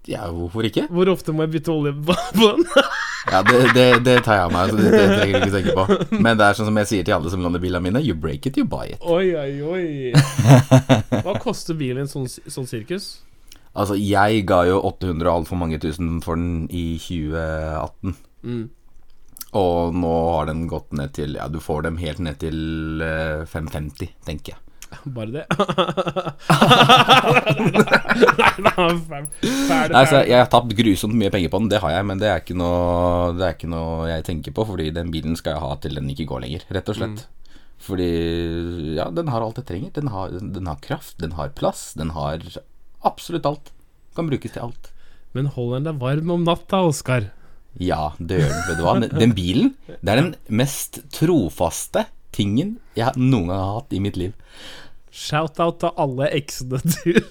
Ja, 0.10 0.26
hvorfor 0.34 0.66
ikke? 0.66 0.88
Hvor 0.90 1.12
ofte 1.12 1.34
må 1.36 1.46
jeg 1.46 1.60
bytte 1.60 1.74
olje 1.76 1.94
på 2.02 2.16
den? 2.42 2.66
Ja, 3.30 3.44
det, 3.46 3.58
det, 3.76 3.88
det 4.06 4.16
tar 4.26 4.40
jeg 4.40 4.48
av 4.48 4.54
meg, 4.54 4.72
så 4.72 4.78
det, 4.80 4.92
det 4.96 5.04
trenger 5.14 5.44
du 5.44 5.46
ikke 5.46 5.58
tenke 5.60 5.76
på. 5.78 6.18
Men 6.26 6.40
det 6.40 6.48
er 6.48 6.58
sånn 6.58 6.70
som 6.72 6.80
jeg 6.82 6.90
sier 6.90 7.06
til 7.06 7.16
alle 7.18 7.34
som 7.34 7.44
låner 7.46 7.62
bilene 7.62 7.84
mine, 7.86 8.02
you 8.02 8.16
break 8.18 8.48
it, 8.50 8.58
you 8.58 8.66
buy 8.66 8.96
it. 8.96 9.04
Oi, 9.06 9.36
oi, 9.38 9.52
oi. 9.62 10.14
Hva 11.26 11.36
koster 11.42 11.78
bilen 11.78 12.10
sånn, 12.10 12.26
sånn 12.28 12.70
sirkus? 12.70 13.12
Altså, 13.72 13.96
jeg 13.96 14.44
ga 14.50 14.64
jo 14.68 14.82
800 14.90 15.30
og 15.30 15.34
altfor 15.42 15.60
mange 15.62 15.80
tusen 15.84 16.18
for 16.26 16.40
den 16.40 16.66
i 16.74 16.98
2018. 17.00 18.18
Mm. 18.42 18.66
Og 19.62 19.96
nå 20.02 20.12
har 20.32 20.50
den 20.50 20.66
gått 20.72 20.94
ned 20.96 21.14
til 21.16 21.36
Ja, 21.36 21.50
du 21.52 21.60
får 21.62 21.86
dem 21.86 22.00
helt 22.02 22.22
ned 22.24 22.40
til 22.42 23.04
eh, 23.04 23.44
550, 23.48 24.16
tenker 24.28 24.56
jeg. 24.56 24.62
Bare 25.16 25.32
det? 25.32 25.46
Nei, 29.92 30.06
så. 30.08 30.22
Jeg 30.28 30.38
har 30.38 30.50
tapt 30.52 30.74
grusomt 30.78 31.16
mye 31.18 31.32
penger 31.34 31.52
på 31.54 31.60
den, 31.62 31.70
det 31.72 31.80
har 31.84 31.92
jeg, 31.96 32.06
men 32.08 32.22
det 32.22 32.30
er 32.32 32.40
ikke 32.44 32.58
noe, 32.60 33.32
det 33.38 33.46
er 33.48 33.56
ikke 33.56 33.70
noe 33.72 34.08
jeg 34.10 34.26
tenker 34.28 34.52
på, 34.56 34.66
fordi 34.70 34.90
den 34.96 35.12
bilen 35.14 35.38
skal 35.40 35.56
jeg 35.56 35.64
ha 35.64 35.72
til 35.84 35.98
den 35.98 36.10
ikke 36.14 36.28
går 36.30 36.44
lenger, 36.46 36.62
rett 36.76 36.92
og 36.92 36.98
slett. 37.00 37.20
Fordi 37.82 38.10
ja, 39.00 39.08
den 39.10 39.32
har 39.34 39.42
alt 39.42 39.58
jeg 39.58 39.66
trenger. 39.72 39.92
Den 39.96 40.12
har, 40.14 40.28
den 40.38 40.68
har 40.70 40.78
kraft, 40.86 41.16
den 41.22 41.32
har 41.34 41.50
plass, 41.58 41.88
den 41.98 42.12
har 42.14 42.44
absolutt 43.08 43.48
alt. 43.50 43.72
Kan 44.16 44.30
brukes 44.30 44.54
til 44.54 44.62
alt. 44.68 44.92
Men 45.34 45.50
holder 45.56 45.80
den 45.80 45.88
deg 45.90 46.02
varm 46.04 46.28
om 46.36 46.44
natta, 46.46 46.84
Oskar. 46.86 47.32
Ja, 47.82 48.12
det 48.20 48.38
gjør 48.44 48.52
den. 48.52 48.64
Vet 48.68 48.78
du 48.78 48.84
hva? 48.86 48.94
Den- 49.02 49.18
Den 49.24 49.34
bilen, 49.34 49.74
det 49.88 50.10
er 50.14 50.22
den 50.22 50.34
mest 50.52 51.00
trofaste 51.16 52.06
tingen 52.36 52.78
jeg 52.96 53.12
noen 53.18 53.48
gang 53.50 53.58
har 53.60 53.74
hatt 53.82 53.94
i 53.98 54.00
mitt 54.04 54.18
liv. 54.20 54.34
Shout-out 55.12 55.82
til 55.84 55.92
alle 56.00 56.30
eksene 56.40 56.80
til 56.88 57.20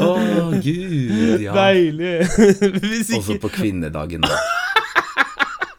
Å, 0.00 0.06
oh, 0.06 0.54
gud, 0.62 1.42
ja. 1.42 1.52
Deilig. 1.52 2.14
Ikke... 3.02 3.18
Også 3.18 3.36
på 3.42 3.50
kvinnedagen, 3.52 4.24
da. 4.24 4.38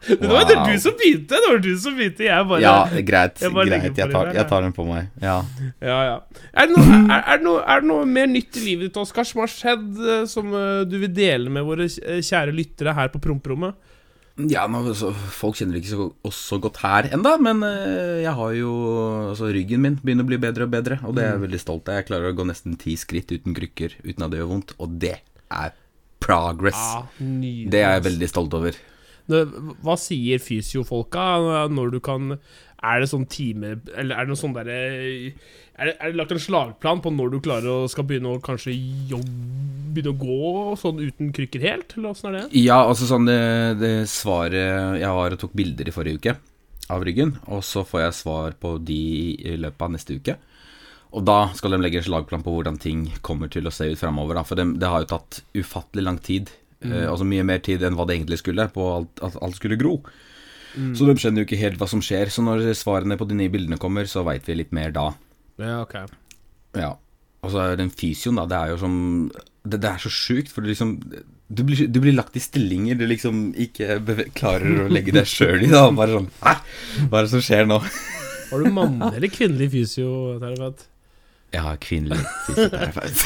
Det 0.02 0.28
var 0.28 0.46
det 0.48 0.56
du 0.66 0.80
som 0.82 0.94
begynte. 0.98 1.38
Det 1.38 1.48
var 1.48 1.60
du 1.62 1.70
som 1.78 1.94
begynte. 1.94 2.24
Jeg 2.26 2.46
bare 2.50 2.62
Ja, 2.62 3.02
greit. 3.06 3.38
Jeg 3.42 3.54
bare 3.54 3.70
greit. 3.70 3.98
Jeg 3.98 4.10
tar, 4.10 4.32
jeg 4.34 4.46
tar 4.50 4.64
den 4.66 4.74
på 4.74 4.86
meg. 4.88 5.12
Ja. 5.22 5.36
Ja, 5.78 5.98
ja. 6.08 6.16
Er 6.52 6.68
det, 6.68 6.74
noe, 6.74 6.98
er, 7.06 7.20
er, 7.22 7.38
det 7.38 7.46
noe, 7.46 7.62
er 7.62 7.84
det 7.84 7.90
noe 7.92 8.08
mer 8.10 8.26
nytt 8.30 8.58
i 8.58 8.64
livet 8.66 8.90
ditt, 8.90 8.98
Oskar, 8.98 9.26
som 9.28 9.44
har 9.44 9.52
skjedd, 9.52 9.86
eh, 10.02 10.24
som 10.30 10.50
eh, 10.58 10.82
du 10.90 10.98
vil 11.04 11.12
dele 11.14 11.52
med 11.54 11.66
våre 11.68 11.86
eh, 11.86 12.18
kjære 12.18 12.54
lyttere 12.56 12.96
her 12.98 13.12
på 13.14 13.22
promperommet? 13.22 13.78
Ja, 14.48 14.64
nå, 14.70 14.80
så, 14.96 15.10
Folk 15.12 15.58
kjenner 15.58 15.76
ikke 15.76 15.90
så, 15.90 16.06
oss 16.24 16.38
så 16.48 16.56
godt 16.62 16.80
her 16.80 17.10
enda, 17.12 17.34
men 17.42 17.60
eh, 17.66 18.22
jeg 18.24 18.32
har 18.38 18.54
jo 18.56 18.72
altså, 19.32 19.50
Ryggen 19.52 19.82
min 19.84 19.98
begynner 20.00 20.24
å 20.24 20.30
bli 20.30 20.38
bedre 20.40 20.68
og 20.68 20.72
bedre, 20.72 20.98
og 21.04 21.18
det 21.18 21.26
er 21.26 21.34
jeg 21.34 21.44
veldig 21.44 21.60
stolt 21.60 21.90
av. 21.90 22.00
Jeg 22.00 22.08
klarer 22.08 22.32
å 22.32 22.38
gå 22.38 22.46
nesten 22.48 22.78
ti 22.80 22.96
skritt 23.00 23.34
uten 23.34 23.56
krykker 23.56 23.98
uten 24.06 24.24
at 24.24 24.32
det 24.32 24.40
gjør 24.40 24.50
vondt, 24.54 24.74
og 24.80 24.96
det 25.02 25.18
er 25.52 25.76
progress. 26.22 26.80
Ja, 26.80 27.04
det 27.20 27.84
er 27.84 27.96
jeg 27.98 28.06
veldig 28.08 28.30
stolt 28.30 28.56
over. 28.56 28.78
Hva 29.28 29.94
sier 30.00 30.40
fysiofolka 30.42 31.68
når 31.70 31.92
du 31.94 32.00
kan 32.02 32.36
Er 32.82 33.00
det 33.00 33.08
sånn 33.12 33.28
time 33.30 33.76
Eller 33.96 34.16
er 34.16 34.24
det 34.26 34.32
noe 34.32 34.40
sånn 34.40 34.54
derre 34.56 34.76
er, 35.78 35.86
det- 35.86 35.96
er 36.00 36.10
det 36.10 36.16
lagt 36.18 36.32
en 36.34 36.38
slagplan 36.42 37.00
på 37.02 37.12
når 37.14 37.30
du 37.30 37.40
klarer 37.40 37.68
å 37.70 37.88
skal 37.90 38.04
begynne 38.08 38.32
å 38.36 38.40
kanskje 38.42 38.74
jobbe 39.08 39.60
Begynne 39.92 40.14
å 40.14 40.18
gå 40.18 40.76
sånn 40.80 41.00
uten 41.04 41.32
krykker 41.36 41.60
helt? 41.60 41.92
Eller 41.98 42.10
åssen 42.14 42.30
er 42.30 42.38
det? 42.40 42.62
Ja, 42.62 42.78
altså 42.88 43.04
sånn 43.10 43.26
det, 43.28 43.38
det 43.78 43.92
svaret 44.08 44.98
Jeg 45.00 45.12
var 45.18 45.34
og 45.36 45.38
tok 45.42 45.52
bilder 45.58 45.88
i 45.90 45.92
forrige 45.94 46.16
uke 46.22 46.36
av 46.92 47.04
ryggen, 47.06 47.36
og 47.46 47.62
så 47.64 47.84
får 47.86 48.00
jeg 48.02 48.16
svar 48.18 48.54
på 48.60 48.72
de 48.84 48.96
i 49.38 49.52
løpet 49.56 49.84
av 49.86 49.92
neste 49.94 50.16
uke. 50.18 50.34
Og 51.14 51.24
da 51.24 51.36
skal 51.56 51.72
de 51.72 51.78
legge 51.80 52.00
en 52.00 52.04
slagplan 52.08 52.42
på 52.44 52.52
hvordan 52.52 52.76
ting 52.82 53.04
kommer 53.24 53.48
til 53.52 53.64
å 53.68 53.72
se 53.72 53.86
ut 53.92 54.00
framover. 54.00 54.40
For 54.44 54.56
det, 54.58 54.66
det 54.82 54.88
har 54.90 55.04
jo 55.04 55.08
tatt 55.14 55.38
ufattelig 55.56 56.04
lang 56.04 56.18
tid, 56.20 56.50
eh, 56.84 57.06
altså 57.08 57.24
mye 57.24 57.44
mer 57.48 57.62
tid 57.64 57.84
enn 57.86 57.96
hva 57.96 58.04
det 58.08 58.18
egentlig 58.18 58.40
skulle, 58.42 58.66
på 58.74 58.88
alt, 58.96 59.22
at 59.24 59.38
alt 59.40 59.56
skulle 59.56 59.78
gro. 59.80 59.94
Så 60.72 61.06
de 61.08 61.14
skjønner 61.20 61.42
jo 61.42 61.48
ikke 61.48 61.60
helt 61.60 61.78
hva 61.80 61.88
som 61.90 62.02
skjer. 62.04 62.30
Så 62.32 62.44
når 62.44 62.64
svarene 62.78 63.18
på 63.20 63.28
de 63.28 63.36
nye 63.38 63.52
bildene 63.52 63.78
kommer, 63.80 64.08
så 64.08 64.24
veit 64.26 64.46
vi 64.48 64.56
litt 64.58 64.72
mer 64.72 64.94
da. 64.94 65.10
Ja, 65.60 65.82
ok. 65.82 65.94
Ja. 66.78 66.94
Og 67.42 67.50
så 67.52 67.58
er 67.64 67.76
den 67.80 67.90
fysioen, 67.92 68.38
da. 68.38 68.46
Det 68.48 68.58
er 68.58 68.72
jo 68.72 68.78
som 68.80 68.94
Det, 69.62 69.78
det 69.82 69.90
er 69.90 69.98
så 70.02 70.10
sjukt, 70.10 70.50
for 70.50 70.62
det 70.64 70.72
liksom 70.72 70.96
du 71.52 71.62
blir, 71.68 71.84
du 71.86 71.98
blir 72.00 72.14
lagt 72.16 72.36
i 72.38 72.40
stillinger 72.40 72.96
du 72.96 73.04
liksom 73.04 73.50
ikke 73.60 73.98
klarer 74.32 74.86
å 74.86 74.88
legge 74.88 75.12
deg 75.12 75.28
sjøl 75.28 75.66
i. 75.66 75.68
da 75.70 75.84
Bare 75.92 76.16
sånn 76.16 76.30
Hæ? 76.40 76.54
Hva 77.10 77.20
er 77.20 77.26
det 77.26 77.32
som 77.34 77.44
skjer 77.44 77.68
nå? 77.68 77.78
Har 78.48 78.64
du 78.64 78.70
mannlig 78.72 79.10
eller 79.18 79.32
kvinnelig 79.32 79.68
fysioterapeut? 79.74 80.86
Har 81.52 81.76
kvinnelig 81.84 82.24
fysioterapeut. 82.48 83.16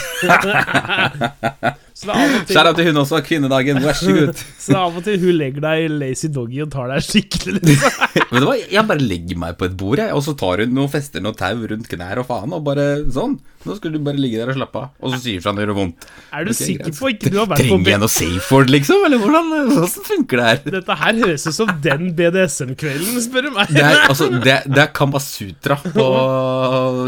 Skjær 1.96 2.68
av 2.68 2.76
til 2.76 2.90
hun 2.90 3.00
også. 3.00 3.22
Kvinnedagen, 3.24 3.80
vær 3.80 3.96
så 3.96 4.12
god. 4.12 4.40
så 4.60 4.72
det 4.72 4.76
er 4.76 4.82
av 4.82 4.98
og 5.00 5.04
til 5.06 5.20
hun 5.22 5.38
legger 5.38 5.64
deg 5.64 5.84
i 5.86 5.90
lazy 6.02 6.28
doggy 6.32 6.60
og 6.66 6.70
tar 6.74 6.90
deg 6.92 7.04
skikkelig. 7.06 7.62
Vet 7.64 8.34
du 8.36 8.44
hva, 8.44 8.56
Jeg 8.58 8.84
bare 8.90 9.00
legger 9.00 9.40
meg 9.40 9.56
på 9.56 9.70
et 9.70 9.76
bord, 9.80 10.02
jeg, 10.02 10.12
og 10.12 10.24
så 10.26 10.36
tar 10.36 10.60
hun 10.64 10.74
noe 10.76 10.92
fester 10.92 11.24
noe 11.24 11.36
tau 11.38 11.64
rundt 11.70 11.88
knær 11.88 12.20
og 12.20 12.28
faen, 12.28 12.52
og 12.52 12.66
bare 12.66 12.86
sånn. 13.12 13.38
Nå 13.66 13.74
skal 13.78 13.96
du 13.96 13.98
bare 14.04 14.20
ligge 14.20 14.38
der 14.38 14.52
og 14.52 14.58
slappe 14.58 14.82
av. 14.82 14.90
Og 15.00 15.14
så 15.14 15.22
sier 15.24 15.40
hun 15.42 15.56
det 15.56 15.64
gjør 15.64 15.72
vondt. 15.78 16.04
Er 16.36 16.44
du 16.46 16.52
okay, 16.52 16.58
sikker 16.60 16.90
greit. 16.90 16.98
på 17.00 17.12
ikke 17.14 17.32
du 17.32 17.38
har 17.40 17.48
vært 17.50 17.62
på 17.62 17.70
Trenger 17.72 17.90
jeg 17.90 18.02
noe 18.04 18.12
Safeword, 18.12 18.74
liksom? 18.76 19.06
Eller 19.08 19.22
hvordan, 19.22 19.48
hvordan 19.72 20.06
funker 20.10 20.42
det 20.42 20.50
her? 20.50 20.60
Dette 20.76 20.98
her 21.00 21.22
høres 21.24 21.48
ut 21.48 21.56
som 21.56 21.72
den 21.88 22.12
BDSM-kvelden, 22.20 23.24
spør 23.24 23.48
du 23.48 23.50
meg. 23.56 23.72
Det 23.72 23.82
er, 23.82 24.04
altså, 24.04 24.28
det, 24.36 24.60
det 24.68 24.84
er 24.84 24.92
Kamasutra 25.00 25.80
på 25.82 26.06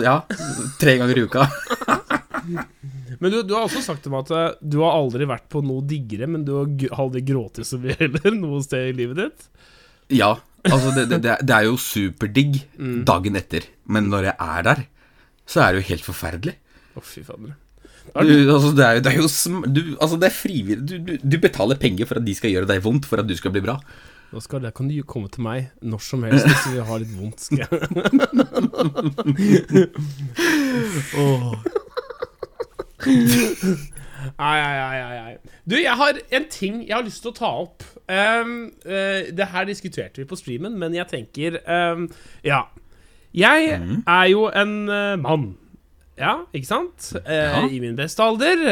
Ja, 0.09 0.17
tre 0.81 0.99
ganger 1.03 1.23
i 1.23 1.29
uka. 1.29 1.47
Men 3.19 3.33
du, 3.35 3.39
du 3.43 3.55
har 3.57 3.67
også 3.67 3.83
sagt 3.83 4.05
til 4.05 4.13
meg 4.15 4.27
at 4.27 4.35
eh, 4.37 4.59
du 4.63 4.79
har 4.85 4.95
aldri 4.99 5.27
vært 5.29 5.49
på 5.53 5.63
noe 5.67 5.83
diggere, 5.89 6.29
men 6.31 6.45
du 6.47 6.53
har 6.59 7.03
aldri 7.03 7.23
grått 7.27 7.61
så 7.67 7.81
mye 7.83 7.97
heller 8.03 8.37
noe 8.39 8.61
sted 8.65 8.93
i 8.93 8.97
livet 9.01 9.19
ditt. 9.25 9.49
Ja, 10.19 10.35
altså 10.65 10.93
det, 10.97 11.09
det, 11.13 11.21
det 11.45 11.55
er- 11.55 11.67
jo 11.69 11.77
superdigg 11.83 12.61
dagen 13.09 13.37
etter, 13.37 13.67
men 13.91 14.09
når 14.13 14.31
jeg 14.31 14.37
er 14.41 14.69
der, 14.71 14.85
så 15.49 15.65
er 15.65 15.73
det 15.75 15.83
jo 15.83 15.89
helt 15.95 16.07
forferdelig. 16.07 16.55
Å, 16.97 17.03
fy 17.05 17.25
fader. 17.27 17.57
Du, 18.09 18.31
altså, 18.55 18.71
det 18.73 18.85
er 18.87 18.95
jo, 18.97 19.01
det 19.05 19.11
er 19.11 19.19
jo 19.21 19.27
sm 19.29 19.59
du, 19.69 19.81
altså, 20.01 20.17
det 20.21 20.31
er 20.31 20.37
frivillig. 20.37 20.79
Du, 20.89 20.95
du, 21.05 21.13
du 21.21 21.37
betaler 21.43 21.77
penger 21.81 22.09
for 22.09 22.21
at 22.21 22.25
de 22.25 22.35
skal 22.37 22.55
gjøre 22.55 22.69
deg 22.71 22.81
vondt, 22.85 23.05
for 23.09 23.21
at 23.21 23.29
du 23.29 23.35
skal 23.37 23.53
bli 23.53 23.61
bra. 23.67 23.77
Nå 24.29 24.41
der 24.61 24.73
kan 24.77 24.89
du 24.91 24.97
komme 25.09 25.29
til 25.33 25.41
meg 25.45 25.71
når 25.81 26.03
som 26.05 26.25
helst 26.27 26.45
hvis 26.49 26.67
du 26.75 26.83
har 26.85 27.01
litt 27.01 27.13
vondt. 27.17 27.41
Skal 27.41 27.65
jeg. 27.65 27.69
Åh. 31.25 31.55
Ai, 34.39 34.59
ai, 34.59 34.99
ai, 35.01 35.19
ai. 35.19 35.37
Du, 35.71 35.77
jeg 35.79 35.95
har 35.95 36.19
en 36.35 36.49
ting 36.51 36.81
jeg 36.89 36.97
har 36.97 37.05
lyst 37.07 37.23
til 37.23 37.31
å 37.31 37.37
ta 37.37 37.51
opp. 37.63 37.85
Um, 38.11 38.73
uh, 38.83 39.29
det 39.31 39.47
her 39.53 39.69
diskuterte 39.69 40.23
vi 40.23 40.27
på 40.29 40.39
streamen, 40.39 40.75
men 40.81 40.97
jeg 40.97 41.07
tenker 41.11 41.61
um, 41.69 42.09
Ja. 42.47 42.65
Jeg 43.37 43.71
er 44.09 44.27
jo 44.33 44.49
en 44.49 44.75
uh, 44.89 45.15
mann. 45.21 45.53
Ja, 46.19 46.41
ikke 46.51 46.67
sant? 46.67 47.13
Uh, 47.15 47.31
Ja. 47.31 47.63
I 47.71 47.79
min 47.79 47.95
beste 47.97 48.25
alder. 48.25 48.65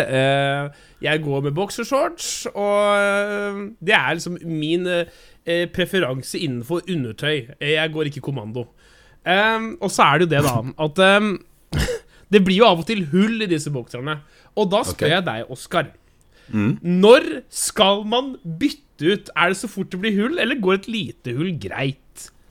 Jeg 1.04 1.22
går 1.22 1.44
med 1.46 1.54
boksershorts, 1.54 2.46
og 2.54 3.76
det 3.86 3.94
er 3.94 4.16
liksom 4.16 4.38
min 4.42 4.88
preferanse 5.74 6.40
innenfor 6.40 6.80
undertøy. 6.90 7.52
Jeg 7.60 7.92
går 7.92 8.10
ikke 8.10 8.24
kommando. 8.24 8.66
Um, 9.26 9.76
og 9.80 9.90
så 9.90 10.02
er 10.08 10.18
det 10.18 10.26
jo 10.26 10.32
det, 10.34 10.42
da, 10.46 10.56
at 10.86 10.98
det 12.32 12.42
blir 12.46 12.60
jo 12.60 12.66
av 12.68 12.82
og 12.82 12.88
til 12.88 13.04
hull 13.12 13.44
i 13.44 13.50
disse 13.50 13.70
bokserne. 13.72 14.18
Og 14.56 14.70
da 14.72 14.82
spør 14.86 15.06
okay. 15.06 15.14
jeg 15.14 15.26
deg, 15.28 15.52
Oskar. 15.52 15.92
Når 16.80 17.28
skal 17.52 18.04
man 18.08 18.34
bytte 18.44 19.12
ut? 19.12 19.30
Er 19.34 19.52
det 19.52 19.60
så 19.60 19.70
fort 19.70 19.90
det 19.92 20.00
blir 20.02 20.16
hull, 20.16 20.38
eller 20.42 20.60
går 20.62 20.80
et 20.80 20.90
lite 20.90 21.36
hull 21.36 21.54
greit? 21.60 22.00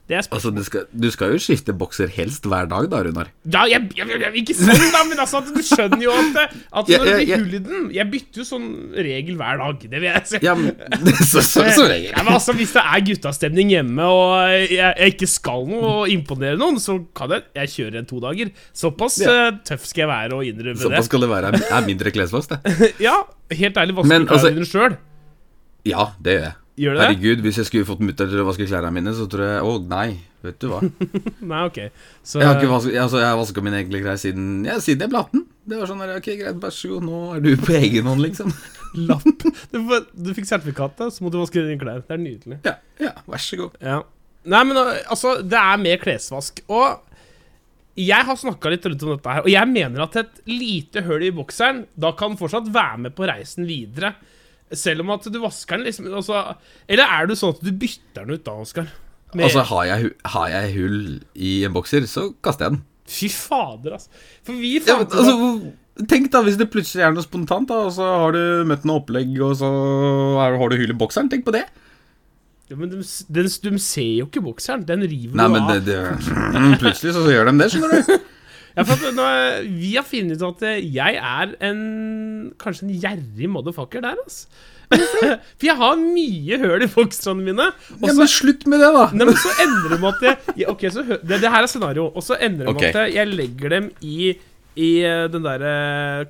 Det 0.06 0.14
er 0.14 0.22
spørsmålet. 0.22 0.36
Altså, 0.36 0.50
du 0.54 0.62
skal, 0.68 0.84
du 1.02 1.06
skal 1.10 1.32
jo 1.34 1.38
skifte 1.42 1.74
bokser 1.74 2.10
helst 2.14 2.44
hver 2.46 2.68
dag, 2.70 2.84
da, 2.92 2.98
Runar. 3.02 3.30
Ja, 3.50 3.64
jeg, 3.66 3.88
jeg, 3.98 4.06
jeg, 4.22 4.30
ikke 4.38 4.54
sånn, 4.54 4.84
da, 4.94 5.00
men 5.08 5.18
altså, 5.24 5.40
du 5.42 5.58
skjønner 5.66 6.04
jo 6.04 6.12
at, 6.14 6.36
at 6.78 6.90
når 6.92 7.06
det 7.08 7.14
blir 7.16 7.32
hull 7.40 7.56
i 7.58 7.60
den 7.64 7.88
Jeg 7.96 8.06
bytter 8.12 8.42
jo 8.42 8.44
sånn 8.46 8.68
regel 8.94 9.34
hver 9.40 9.58
dag. 9.64 9.80
Det 9.82 9.98
vil 10.04 10.06
jeg 10.12 10.22
si. 10.30 10.40
Ja, 10.46 10.54
men 10.54 10.76
så, 11.32 11.42
så, 11.42 11.64
så 11.74 11.88
regel. 11.90 12.12
Ja, 12.12 12.22
men 12.22 12.36
altså, 12.36 12.54
Hvis 12.54 12.74
det 12.76 12.84
er 12.86 13.02
guttastemning 13.08 13.72
hjemme, 13.74 14.06
og 14.06 14.52
jeg, 14.54 14.76
jeg 14.78 15.14
ikke 15.16 15.28
skal 15.32 15.66
noe 15.72 15.90
og 16.04 16.12
imponere 16.14 16.60
noen, 16.60 16.78
så 16.82 17.00
kan 17.18 17.34
jeg 17.34 17.42
Jeg 17.58 17.72
kjører 17.74 17.98
en 18.04 18.06
to 18.12 18.20
dager. 18.22 18.52
Såpass 18.76 19.18
Ja. 19.24 19.34
eh, 19.48 19.58
tøff 19.66 19.88
skal 19.90 20.04
jeg 20.06 20.10
være 20.12 20.38
og 20.38 20.46
innrømme 20.46 20.78
Såpass 20.86 21.10
skal 21.10 21.26
det 21.26 21.32
være. 21.34 21.50
Jeg 21.58 21.74
er 21.80 21.88
mindre 21.90 22.14
klesvask, 22.14 22.54
det. 22.54 22.76
det. 22.78 22.92
Ja, 23.08 23.16
helt 23.50 23.82
ærlig, 23.82 23.98
vasker 23.98 24.22
du 24.22 24.30
altså- 24.30 24.52
klærne 24.54 24.60
dine 24.62 24.70
sjøl? 24.70 24.96
Ja, 25.86 26.06
det 26.22 26.38
gjør 26.38 26.46
jeg. 26.46 26.54
Gjør 26.76 26.96
det? 26.98 27.04
Herregud, 27.06 27.42
hvis 27.46 27.58
jeg 27.62 27.68
skulle 27.70 27.88
fått 27.88 28.02
mutter'n 28.04 28.28
til 28.28 28.42
å 28.42 28.46
vaske 28.48 28.66
klærne 28.68 28.90
mine, 28.92 29.12
så 29.16 29.24
tror 29.32 29.44
jeg 29.46 29.60
Å, 29.64 29.76
nei, 29.88 30.08
vet 30.44 30.58
du 30.60 30.66
hva. 30.68 30.80
Nei, 31.52 31.60
ok. 31.70 31.78
Så 32.20 32.42
Jeg 32.42 32.50
har 32.50 32.58
ikke 32.60 32.72
vasket, 32.74 32.98
altså, 33.00 33.20
jeg 33.22 33.30
har 33.30 33.38
vaska 33.40 33.64
mine 33.64 33.80
egne 33.80 34.02
klær 34.04 34.20
siden, 34.20 34.50
ja, 34.68 34.76
siden 34.84 35.06
jeg 35.06 35.12
ble 35.14 35.22
18. 35.24 35.46
Det 35.66 35.78
var 35.80 35.90
sånn 35.90 36.02
der, 36.04 36.12
ok, 36.20 36.28
greit, 36.42 36.58
vær 36.62 36.74
så 36.76 36.90
god, 36.92 37.06
nå 37.08 37.22
er 37.36 37.46
du 37.46 37.48
på 37.62 37.78
egen 37.80 38.10
hånd, 38.10 38.22
liksom. 38.26 38.52
lapp 39.08 39.24
Du, 39.72 39.80
du 39.80 40.30
fikk 40.36 40.50
sertifikatet, 40.50 41.16
så 41.16 41.24
må 41.24 41.32
du 41.32 41.40
vaske 41.40 41.64
dine 41.64 41.80
klær. 41.80 42.04
Det 42.04 42.16
er 42.18 42.22
nydelig. 42.22 42.60
Ja, 42.68 42.76
ja, 43.02 43.16
vær 43.24 43.42
så 43.46 43.60
god. 43.62 43.80
Ja. 43.80 43.98
Nei, 44.46 44.62
men 44.68 44.78
uh, 44.78 44.92
altså, 45.10 45.38
det 45.42 45.58
er 45.58 45.82
mer 45.82 45.98
klesvask. 46.04 46.60
Og 46.68 47.02
jeg 47.96 48.28
har 48.28 48.36
snakka 48.36 48.70
litt 48.70 48.84
rundt 48.84 49.08
om 49.08 49.16
dette 49.16 49.32
her, 49.32 49.44
og 49.48 49.52
jeg 49.52 49.72
mener 49.72 50.04
at 50.04 50.20
et 50.20 50.40
lite 50.52 51.00
hull 51.06 51.22
i 51.24 51.32
bokseren 51.32 51.86
Da 51.96 52.10
kan 52.18 52.36
fortsatt 52.36 52.68
være 52.68 53.06
med 53.06 53.16
på 53.16 53.24
reisen 53.28 53.64
videre. 53.68 54.12
Selv 54.74 55.04
om 55.04 55.12
at 55.14 55.26
du 55.30 55.38
vasker 55.38 55.78
den 55.78 55.86
liksom 55.86 56.08
altså, 56.10 56.40
Eller 56.90 57.06
er 57.06 57.28
det 57.30 57.36
sånn 57.38 57.52
at 57.54 57.60
du 57.62 57.70
bytter 57.70 58.24
den 58.24 58.34
ut 58.34 58.44
da, 58.46 58.56
Oskar? 58.64 58.88
Altså, 59.36 59.62
har 59.68 59.84
jeg, 59.88 60.12
har 60.32 60.50
jeg 60.50 60.74
hull 60.76 61.00
i 61.34 61.50
en 61.66 61.74
bokser, 61.74 62.06
så 62.08 62.30
kaster 62.42 62.66
jeg 62.66 62.76
den. 62.76 62.84
Fy 63.10 63.28
fader, 63.30 63.96
altså. 63.98 64.22
For 64.46 64.58
vi 64.58 64.76
Ja, 64.80 64.96
men, 65.02 65.10
altså, 65.10 66.06
tenk 66.08 66.30
da, 66.32 66.40
hvis 66.46 66.56
det 66.58 66.70
plutselig 66.72 67.04
er 67.04 67.12
noe 67.14 67.26
spontant, 67.26 67.68
da, 67.68 67.82
og 67.88 67.92
så 67.94 68.06
har 68.22 68.34
du 68.34 68.64
møtt 68.70 68.86
noe 68.88 69.02
opplegg, 69.02 69.34
og 69.44 69.58
så 69.60 69.68
har 70.40 70.56
du 70.56 70.78
hull 70.78 70.94
i 70.94 70.96
bokseren. 70.96 71.28
Tenk 71.32 71.44
på 71.46 71.54
det. 71.54 71.66
ja, 72.70 72.78
men 72.78 72.90
de, 72.94 73.02
de, 73.02 73.44
de 73.44 73.74
ser 73.82 74.12
jo 74.22 74.30
ikke 74.30 74.42
bokseren. 74.46 74.86
Den 74.88 75.04
river 75.04 75.36
Nei, 75.38 75.50
men 75.52 75.66
av. 75.66 75.74
det, 75.74 75.84
det 75.90 76.80
Plutselig 76.82 77.14
så 77.18 77.26
gjør 77.30 77.50
de 77.50 77.58
det, 77.60 77.70
skjønner 77.74 78.02
du. 78.08 78.16
Ja, 78.76 78.84
for 78.84 78.92
at 79.08 79.14
nå, 79.16 79.24
er- 79.24 79.62
vi 79.80 79.94
har 79.96 80.04
funnet 80.04 80.36
ut 80.42 80.46
at 80.50 80.64
eh, 80.68 80.80
jeg 80.92 81.16
er 81.16 81.54
en 81.64 81.82
kanskje 82.60 82.84
en 82.88 82.96
gjerrig 83.00 83.48
motherfucker 83.48 84.02
der, 84.04 84.18
altså. 84.22 84.46
For 85.58 85.64
jeg 85.66 85.74
har 85.80 85.96
mye 85.98 86.58
høl 86.62 86.84
i 86.84 86.88
bokserne 86.92 87.42
mine. 87.42 87.64
Og 87.96 88.04
Ja, 88.06 88.12
men 88.14 88.28
slutt 88.30 88.66
med 88.70 88.78
det, 88.84 88.90
da! 88.94 89.06
nei, 89.18 89.26
men 89.26 89.38
så 89.42 89.50
ender 89.64 89.94
det 89.94 89.98
med 90.04 90.12
at 90.12 90.26
jeg, 90.28 90.54
ja, 90.62 90.68
Ok, 90.70 90.84
så 90.94 91.02
det, 91.08 91.40
det 91.40 91.40
her 91.50 91.64
er 91.64 91.70
scenario. 91.72 92.04
Og 92.12 92.22
så 92.22 92.36
ender 92.38 92.68
det 92.68 92.74
med 92.76 93.00
at 93.02 93.16
jeg 93.16 93.32
legger 93.32 93.74
dem 93.74 93.88
i, 94.06 94.30
i 94.78 94.90
eh, 95.08 95.24
den 95.32 95.42
derre 95.48 95.72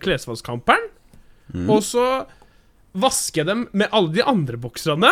klesvaskkamperen. 0.01 0.87
Mm. 1.53 1.67
Og 1.69 1.83
så 1.85 2.07
vasker 2.97 3.43
jeg 3.43 3.51
dem 3.51 3.67
med 3.77 3.93
alle 3.93 4.15
de 4.17 4.25
andre 4.25 4.57
bokserne. 4.63 5.11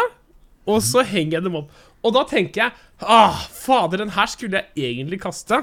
Og 0.64 0.80
så 0.86 1.02
henger 1.04 1.40
jeg 1.40 1.44
dem 1.50 1.58
opp. 1.60 1.68
Og 2.04 2.14
da 2.16 2.24
tenker 2.30 2.62
jeg 2.68 2.80
Ah, 3.04 3.36
fader, 3.52 3.98
den 4.00 4.12
her 4.14 4.28
skulle 4.30 4.62
jeg 4.62 4.94
egentlig 4.94 5.18
kaste. 5.20 5.58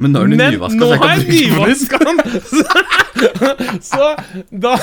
Men 0.00 0.14
nå 0.14 0.22
er 0.24 0.32
den 0.32 0.40
nyvaska, 0.40 0.80
så 0.80 0.90
jeg 0.94 1.00
kan 1.02 1.10
jeg 1.20 1.50
bruke 1.52 1.98
den. 2.08 2.18
Så, 2.50 2.62
så 3.84 4.06
da 4.48 4.74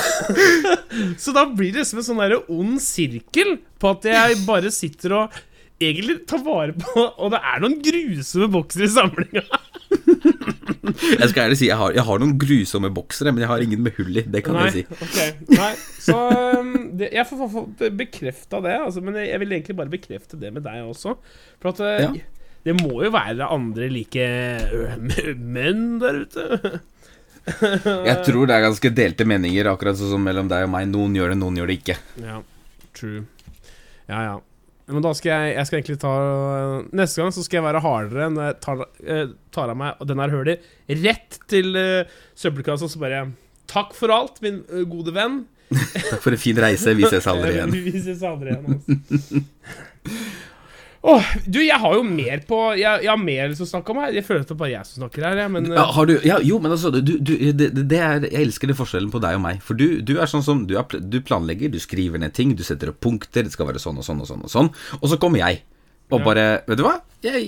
Så 1.23 1.33
da 1.33 1.45
blir 1.49 1.73
det 1.73 1.81
liksom 1.81 2.01
en 2.01 2.05
sånn 2.05 2.21
derre 2.21 2.41
ond 2.53 2.77
sirkel 2.83 3.55
på 3.81 3.93
at 3.95 4.05
jeg 4.09 4.41
bare 4.45 4.71
sitter 4.73 5.15
og 5.17 5.39
egentlig 5.81 6.19
tar 6.29 6.41
vare 6.45 6.73
på 6.77 7.03
Og 7.21 7.33
det 7.33 7.41
er 7.41 7.63
noen 7.63 7.79
grusomme 7.85 8.49
boksere 8.53 8.87
i 8.87 8.93
samlinga. 8.93 9.45
Jeg 10.97 11.29
skal 11.29 11.41
ærlig 11.43 11.57
si, 11.59 11.67
jeg 11.67 11.77
har, 11.79 11.91
jeg 11.95 12.03
har 12.07 12.21
noen 12.21 12.37
grusomme 12.39 12.89
boksere, 12.95 13.33
men 13.33 13.43
jeg 13.43 13.49
har 13.51 13.63
ingen 13.63 13.81
med 13.83 13.97
hull 13.97 14.21
i. 14.21 14.23
Det 14.23 14.41
kan 14.45 14.55
Nei, 14.55 14.67
jeg 14.69 14.73
si. 14.77 15.03
Okay. 15.03 15.33
nei, 15.51 15.71
så 16.03 16.15
um, 16.61 16.71
det, 16.97 17.09
Jeg 17.13 17.27
får 17.27 17.49
får 17.51 17.91
bekrefta 17.99 18.61
det, 18.63 18.77
altså, 18.85 19.03
men 19.03 19.19
jeg 19.19 19.41
vil 19.43 19.51
egentlig 19.57 19.75
bare 19.77 19.91
bekrefte 19.91 20.39
det 20.39 20.53
med 20.55 20.63
deg 20.65 20.87
også. 20.87 21.17
For 21.61 21.73
at 21.73 21.83
uh, 21.83 21.91
Ja. 22.07 22.11
Det 22.67 22.75
må 22.81 22.99
jo 23.05 23.11
være 23.15 23.47
andre 23.53 23.87
like 23.93 24.27
uh, 24.27 24.97
menn 25.57 25.87
der 26.03 26.21
ute. 26.25 26.81
Jeg 27.47 28.17
tror 28.27 28.49
det 28.49 28.57
er 28.57 28.65
ganske 28.65 28.91
delte 28.91 29.27
meninger, 29.27 29.69
akkurat 29.71 29.95
sånn 29.95 30.17
som 30.17 30.27
mellom 30.27 30.49
deg 30.51 30.67
og 30.67 30.73
meg. 30.73 30.89
Noen 30.91 31.15
gjør 31.15 31.31
det, 31.31 31.39
noen 31.39 31.61
gjør 31.61 31.71
det 31.71 31.79
ikke. 31.79 31.95
Ja, 32.19 32.41
true. 32.97 33.23
Ja, 34.07 34.19
ja. 34.25 34.35
Men 34.87 35.03
da 35.03 35.11
skal 35.17 35.33
jeg, 35.33 35.55
jeg 35.57 35.67
skal 35.67 35.77
egentlig 35.81 35.97
ta 35.99 36.11
Neste 36.95 37.19
gang 37.19 37.33
så 37.35 37.43
skal 37.43 37.57
jeg 37.59 37.65
være 37.65 37.81
hardere 37.83 38.29
når 38.31 38.45
jeg 38.45 38.55
tar, 38.63 38.83
eh, 39.03 39.33
tar 39.51 39.73
av 39.73 39.79
meg 39.81 40.05
den 40.07 40.21
her 40.23 40.31
hølet 40.31 40.69
rett 41.03 41.39
til 41.51 41.75
uh, 41.75 42.13
søppelkassa 42.39 42.87
og 42.87 42.93
så 42.93 43.01
bare 43.01 43.25
Takk 43.67 43.91
for 43.97 44.13
alt, 44.15 44.39
min 44.39 44.61
eh, 44.71 44.85
gode 44.87 45.11
venn. 45.11 45.41
Takk 45.75 46.21
for 46.23 46.31
en 46.31 46.39
fin 46.39 46.55
reise. 46.63 46.93
Vi 46.95 47.03
ses 47.11 47.27
aldri 47.27 47.51
igjen. 47.57 47.73
Vi 47.83 47.99
ses 47.99 48.23
aldri 48.23 48.53
igjen, 48.53 48.77
altså. 48.77 49.41
Åh, 51.07 51.27
du, 51.45 51.61
jeg 51.63 51.79
har 51.79 51.93
jo 51.95 52.01
mer 52.03 52.41
på 52.47 52.57
Jeg, 52.75 53.03
jeg 53.05 53.07
har 53.07 53.19
mer 53.21 53.53
å 53.55 53.67
snakke 53.69 53.93
om 53.93 54.01
her. 54.03 54.15
Jeg 54.17 54.25
føler 54.27 54.43
at 54.43 54.49
det 54.49 54.55
er 54.57 54.59
bare 54.59 54.73
jeg 54.73 54.89
som 54.89 55.03
snakker 55.05 55.23
her, 55.23 55.39
jeg, 55.39 55.51
men 55.53 55.69
Ja, 55.71 55.85
eh, 55.85 55.93
har 55.95 56.09
du, 56.09 56.13
ja, 56.27 56.39
jo, 56.43 56.59
men 56.63 56.73
altså 56.75 56.91
du, 56.91 56.99
du, 57.15 57.31
det, 57.55 57.69
det 57.77 58.01
er, 58.01 58.27
Jeg 58.27 58.49
elsker 58.49 58.71
den 58.71 58.79
forskjellen 58.79 59.13
på 59.13 59.21
deg 59.23 59.37
og 59.39 59.43
meg. 59.45 59.61
For 59.63 59.79
du, 59.79 60.01
du 60.03 60.17
er 60.17 60.27
sånn 60.27 60.43
som 60.43 60.65
du, 60.67 60.75
er, 60.81 60.99
du 60.99 61.17
planlegger, 61.23 61.71
du 61.71 61.79
skriver 61.83 62.19
ned 62.19 62.35
ting, 62.35 62.51
du 62.59 62.65
setter 62.67 62.91
opp 62.91 62.99
punkter. 63.05 63.47
Det 63.47 63.55
skal 63.55 63.69
være 63.71 63.81
sånn 63.83 64.01
og 64.01 64.07
sånn 64.07 64.23
og 64.25 64.29
sånn. 64.29 64.43
Og 64.47 64.51
sånn 64.51 64.71
Og 64.99 65.07
så 65.13 65.19
kommer 65.21 65.45
jeg. 65.45 65.63
Og 66.11 66.23
bare 66.23 66.47
Vet 66.67 66.79
du 66.79 66.85
hva? 66.85 66.97
Jeg, 67.23 67.47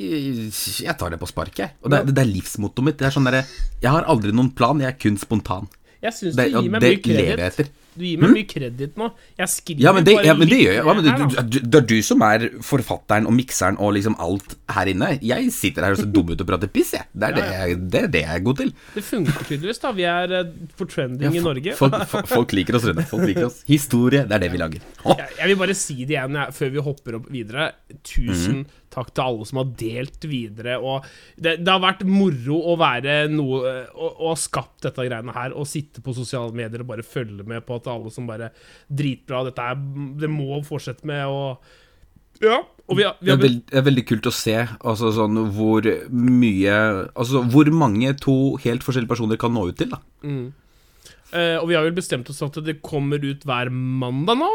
jeg 0.84 0.96
tar 1.00 1.14
det 1.14 1.20
på 1.22 1.28
sparket, 1.30 1.60
jeg. 1.62 1.76
Og 1.84 1.92
det, 1.94 2.02
det 2.12 2.24
er 2.24 2.32
livsmottoet 2.32 2.88
mitt. 2.88 3.00
Det 3.00 3.08
er 3.10 3.16
sånn 3.16 3.28
derre 3.28 3.44
Jeg 3.84 3.92
har 3.92 4.08
aldri 4.12 4.34
noen 4.36 4.54
plan, 4.56 4.80
jeg 4.82 4.92
er 4.94 4.98
kun 5.00 5.20
spontan. 5.20 5.68
Jeg 6.02 6.14
syns 6.16 6.36
du 6.36 6.42
gir 6.48 6.72
meg 6.72 6.82
det 6.82 6.96
mye 6.96 7.16
lever 7.20 7.46
kreditt. 7.60 7.76
Du 8.00 8.04
gir 8.06 8.20
meg 8.22 8.32
mye 8.32 8.46
kreditt 8.48 8.94
nå. 9.02 9.08
Jeg 9.36 9.50
skriver 9.52 9.84
Ja, 9.84 9.92
men 9.92 10.06
det, 10.08 10.14
bare 10.16 10.28
ja, 10.30 10.34
men 10.38 10.48
det 10.48 10.60
gjør 10.62 10.76
jeg. 10.78 10.86
Ja, 10.86 10.94
men 10.96 11.08
her, 11.10 11.24
du, 11.26 11.42
du, 11.50 11.58
det 11.74 11.80
er 11.82 11.88
du 11.90 11.96
som 12.06 12.22
er 12.24 12.46
forfatteren 12.64 13.28
og 13.28 13.34
mikseren 13.36 13.80
og 13.82 13.92
liksom 13.98 14.16
alt 14.24 14.56
her 14.72 14.92
inne. 14.94 15.10
Jeg 15.26 15.50
sitter 15.52 15.84
her 15.84 15.98
og 15.98 16.00
ser 16.00 16.08
dum 16.16 16.32
ut 16.32 16.40
og 16.40 16.48
prater 16.48 16.72
piss, 16.72 16.94
jeg. 16.96 17.10
Det 17.12 17.28
er 17.32 17.36
det, 17.36 17.44
jeg, 17.58 17.80
det, 17.92 18.04
er 18.06 18.14
det 18.14 18.22
jeg 18.24 18.36
er 18.38 18.46
god 18.46 18.62
til. 18.62 18.72
Det 18.96 19.04
funker 19.10 19.44
tydeligvis, 19.50 19.82
da. 19.84 19.92
Vi 20.00 20.08
er 20.14 20.36
eh, 20.40 20.54
for 20.80 20.94
trending 20.94 21.36
i 21.36 21.44
Norge. 21.44 21.76
Folk, 21.82 21.98
folk, 22.14 22.32
folk 22.32 22.56
liker 22.56 22.80
oss, 22.80 22.88
Rune. 22.88 23.08
Folk 23.10 23.28
liker 23.28 23.50
oss. 23.50 23.60
Historie, 23.68 24.24
det 24.30 24.38
er 24.40 24.46
det 24.46 24.52
vi 24.56 24.62
lager. 24.64 24.86
Jeg, 25.10 25.30
jeg 25.42 25.52
vil 25.52 25.60
bare 25.66 25.76
si 25.82 25.98
det 26.06 26.16
igjen 26.16 26.40
før 26.56 26.76
vi 26.78 26.86
hopper 26.88 27.20
opp 27.20 27.28
videre. 27.34 27.72
Tusen 28.06 28.62
Mhm. 28.62 28.68
Takk 28.94 29.12
til 29.14 29.24
alle 29.26 29.46
som 29.50 29.60
har 29.62 29.70
delt 29.80 30.26
videre. 30.30 30.78
Og 30.82 31.06
det, 31.38 31.58
det 31.64 31.74
har 31.74 31.82
vært 31.84 32.06
moro 32.10 32.60
å 32.72 32.78
være 32.80 33.20
noe 33.32 33.76
Å 33.94 34.10
å 34.20 34.32
ha 34.32 34.38
skapt 34.40 34.84
dette 34.88 35.06
greiene 35.08 35.36
her. 35.36 35.54
Og 35.58 35.68
sitte 35.70 36.02
på 36.06 36.16
sosiale 36.18 36.54
medier 36.56 36.84
og 36.84 36.90
bare 36.92 37.06
følge 37.06 37.46
med 37.48 37.66
på 37.68 37.78
at 37.80 37.88
alle 37.92 38.12
som 38.14 38.28
bare 38.30 38.52
Dritbra, 38.90 39.44
dette 39.48 39.62
er 39.72 39.80
Det 40.20 40.30
må 40.32 40.62
fortsette 40.68 41.08
med 41.10 41.26
Og 41.30 42.44
Ja. 42.44 42.62
Og 42.90 42.98
vi 42.98 43.04
har, 43.06 43.18
vi 43.22 43.30
Det 43.30 43.36
er, 43.36 43.42
veld, 43.44 43.60
det 43.70 43.78
er 43.78 43.86
veldig 43.86 44.06
kult 44.10 44.28
å 44.32 44.34
se 44.34 44.56
altså 44.80 45.12
sånn, 45.14 45.38
hvor 45.54 45.86
mye 46.10 46.78
Altså 47.14 47.44
hvor 47.54 47.70
mange 47.76 48.16
to 48.18 48.56
helt 48.64 48.86
forskjellige 48.86 49.12
personer 49.12 49.38
kan 49.42 49.54
nå 49.54 49.68
ut 49.70 49.78
til. 49.78 49.92
da 49.94 50.00
eh, 50.26 51.58
og 51.60 51.68
vi 51.70 51.78
har 51.78 51.86
vel 51.86 51.94
bestemt 51.98 52.30
oss 52.32 52.42
at 52.42 52.58
det 52.66 52.80
kommer 52.82 53.22
ut 53.22 53.46
hver 53.46 53.70
mandag 53.70 54.40
nå. 54.42 54.50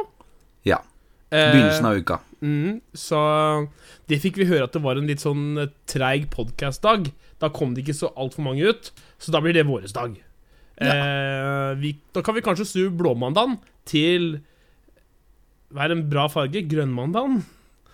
Ja. 0.67 0.81
Eh, 1.31 1.53
Begynnelsen 1.53 1.87
av 1.87 2.01
uka. 2.01 2.19
Mm, 2.45 2.81
så 2.93 3.19
det 4.11 4.21
fikk 4.21 4.37
vi 4.43 4.49
høre 4.51 4.69
at 4.69 4.75
det 4.77 4.83
var 4.85 5.01
en 5.01 5.09
litt 5.09 5.25
sånn 5.25 5.63
eh, 5.63 5.73
treig 5.89 6.29
podkast-dag. 6.35 7.09
Da 7.41 7.51
kom 7.55 7.73
det 7.75 7.85
ikke 7.85 7.97
så 7.97 8.13
altfor 8.21 8.45
mange 8.47 8.69
ut, 8.69 8.93
så 9.19 9.33
da 9.35 9.41
blir 9.45 9.57
det 9.57 9.67
våres 9.69 9.97
dag. 9.97 10.19
Eh, 10.77 11.71
vi, 11.81 11.95
da 12.13 12.23
kan 12.27 12.37
vi 12.37 12.45
kanskje 12.45 12.67
snu 12.67 12.89
blåmandagen 12.99 13.61
til 13.87 14.41
Hva 15.71 15.85
er 15.87 15.95
en 15.95 16.09
bra 16.11 16.25
farge? 16.27 16.65
Grønnmandagen? 16.67 17.45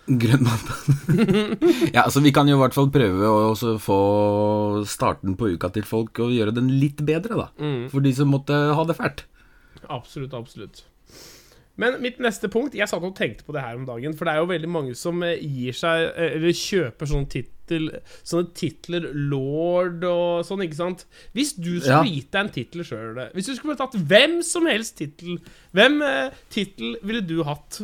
Grønnmandagen. 0.09 0.97
ja, 1.95 2.07
altså 2.07 2.23
Vi 2.25 2.33
kan 2.35 2.49
jo 2.49 2.57
i 2.57 2.63
hvert 2.63 2.77
fall 2.77 2.89
prøve 2.93 3.29
å 3.31 3.77
få 3.81 4.01
starten 4.89 5.37
på 5.39 5.53
uka 5.55 5.71
til 5.77 5.87
folk 5.87 6.23
og 6.25 6.33
gjøre 6.35 6.57
den 6.57 6.73
litt 6.81 7.05
bedre, 7.07 7.37
da. 7.45 7.51
Mm. 7.61 7.85
For 7.93 8.05
de 8.05 8.15
som 8.17 8.33
måtte 8.33 8.57
ha 8.57 8.87
det 8.89 8.97
fælt. 8.99 9.27
Absolutt, 9.87 10.35
absolutt. 10.37 10.85
Men 11.81 11.97
mitt 12.05 12.19
neste 12.21 12.51
punkt 12.53 12.75
Jeg 12.77 12.89
satt 12.91 13.05
og 13.07 13.15
tenkte 13.17 13.47
på 13.47 13.55
det 13.57 13.63
her 13.65 13.79
om 13.79 13.87
dagen. 13.89 14.13
For 14.19 14.29
det 14.29 14.35
er 14.35 14.43
jo 14.43 14.49
veldig 14.51 14.69
mange 14.71 14.95
som 14.99 15.23
eh, 15.27 15.39
gir 15.41 15.77
seg 15.79 16.03
eh, 16.11 16.35
Eller 16.37 16.53
kjøper 16.57 17.09
sånne 17.09 17.31
tittel 17.33 17.87
Sånne 18.27 18.51
titler 18.59 19.07
lord 19.15 20.05
og 20.09 20.45
sånn, 20.49 20.65
ikke 20.67 20.79
sant? 20.81 21.07
Hvis 21.37 21.55
du 21.57 21.71
skulle 21.79 22.01
Ja. 22.03 22.03
gitt 22.05 22.31
deg 22.35 22.41
en 22.45 22.53
tittel 22.59 22.85
sjøl 22.85 23.21
Hvis 23.37 23.49
du 23.49 23.55
skulle 23.57 23.79
tatt 23.81 23.95
hvem 23.97 24.41
som 24.47 24.67
helst 24.69 24.99
tittel 25.01 25.39
Hvem 25.77 26.01
eh, 26.07 26.37
tittel 26.53 26.97
ville 27.07 27.23
du 27.25 27.39
hatt? 27.49 27.81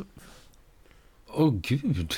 Å, 1.36 1.46
gud. 1.66 2.16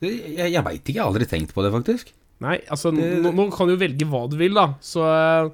Jeg 0.00 0.52
jeg 0.52 0.62
veit 0.64 0.80
ikke. 0.84 0.94
Jeg 0.96 1.02
har 1.02 1.10
aldri 1.10 1.26
tenkt 1.28 1.52
på 1.56 1.64
det, 1.64 1.72
faktisk. 1.74 2.12
Nei, 2.44 2.58
altså 2.72 2.90
Det- 2.94 3.22
nå, 3.24 3.32
nå 3.34 3.46
kan 3.54 3.68
du 3.68 3.76
velge 3.80 4.04
hva 4.08 4.26
du 4.30 4.36
vil, 4.40 4.54
da. 4.56 4.66
Så 4.80 5.02
eh, 5.04 5.50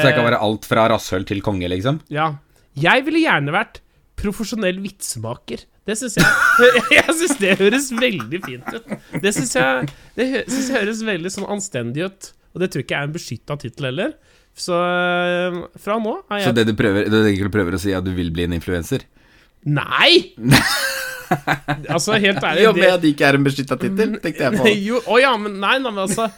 Så 0.00 0.08
jeg 0.08 0.14
kan 0.16 0.24
være 0.28 0.40
alt 0.42 0.64
fra 0.64 0.88
rasshøl 0.90 1.26
til 1.26 1.42
konge, 1.42 1.68
liksom? 1.68 2.00
Ja. 2.08 2.36
Jeg 2.74 3.04
ville 3.06 3.20
gjerne 3.22 3.52
vært 3.54 3.80
profesjonell 4.20 4.78
vitsmaker. 4.84 5.64
Det 5.84 5.96
syns 6.00 6.16
jeg 6.20 6.70
Jeg 6.94 7.16
syns 7.18 7.36
det 7.40 7.56
høres 7.60 7.90
veldig 7.92 8.40
fint 8.44 8.70
ut. 8.72 8.94
Det 9.20 9.34
syns 9.36 9.56
jeg 9.58 9.90
Det 10.16 10.28
synes 10.48 10.70
jeg 10.70 10.78
høres 10.78 11.02
veldig 11.06 11.34
sånn 11.34 11.50
anstendig 11.56 12.08
ut. 12.08 12.30
Og 12.54 12.62
det 12.62 12.70
tror 12.70 12.84
jeg 12.84 12.88
ikke 12.88 13.00
er 13.00 13.08
en 13.08 13.14
beskytta 13.16 13.58
tittel 13.60 13.90
heller. 13.90 14.14
Så 14.54 14.76
øh, 14.78 15.56
fra 15.82 15.98
nå 15.98 16.14
er 16.30 16.44
Så 16.46 16.54
det 16.54 16.68
du 16.68 16.76
prøver, 16.78 17.08
det 17.10 17.10
du 17.10 17.26
egentlig 17.26 17.50
prøver 17.56 17.74
å 17.74 17.80
si, 17.82 17.90
er 17.90 17.98
at 17.98 18.06
du 18.06 18.12
vil 18.14 18.30
bli 18.34 18.46
en 18.46 18.54
influenser? 18.54 19.02
Nei! 19.66 20.34
altså, 21.94 22.14
helt 22.20 22.38
ærlig 22.44 22.66
Jo, 22.66 22.72
med 22.76 22.92
at 22.92 23.02
det 23.02 23.14
ikke 23.14 23.26
er 23.26 23.38
en 23.38 23.46
beskytta 23.46 23.78
tittel, 23.80 24.14
tenkte 24.22 24.46
jeg 24.46 24.60
på. 24.60 24.74
jo, 24.88 25.00
Å 25.10 25.18
ja, 25.22 25.32
men 25.40 25.58
nei, 25.58 25.78
nei, 25.82 25.90
men 25.90 26.04
altså 26.04 26.28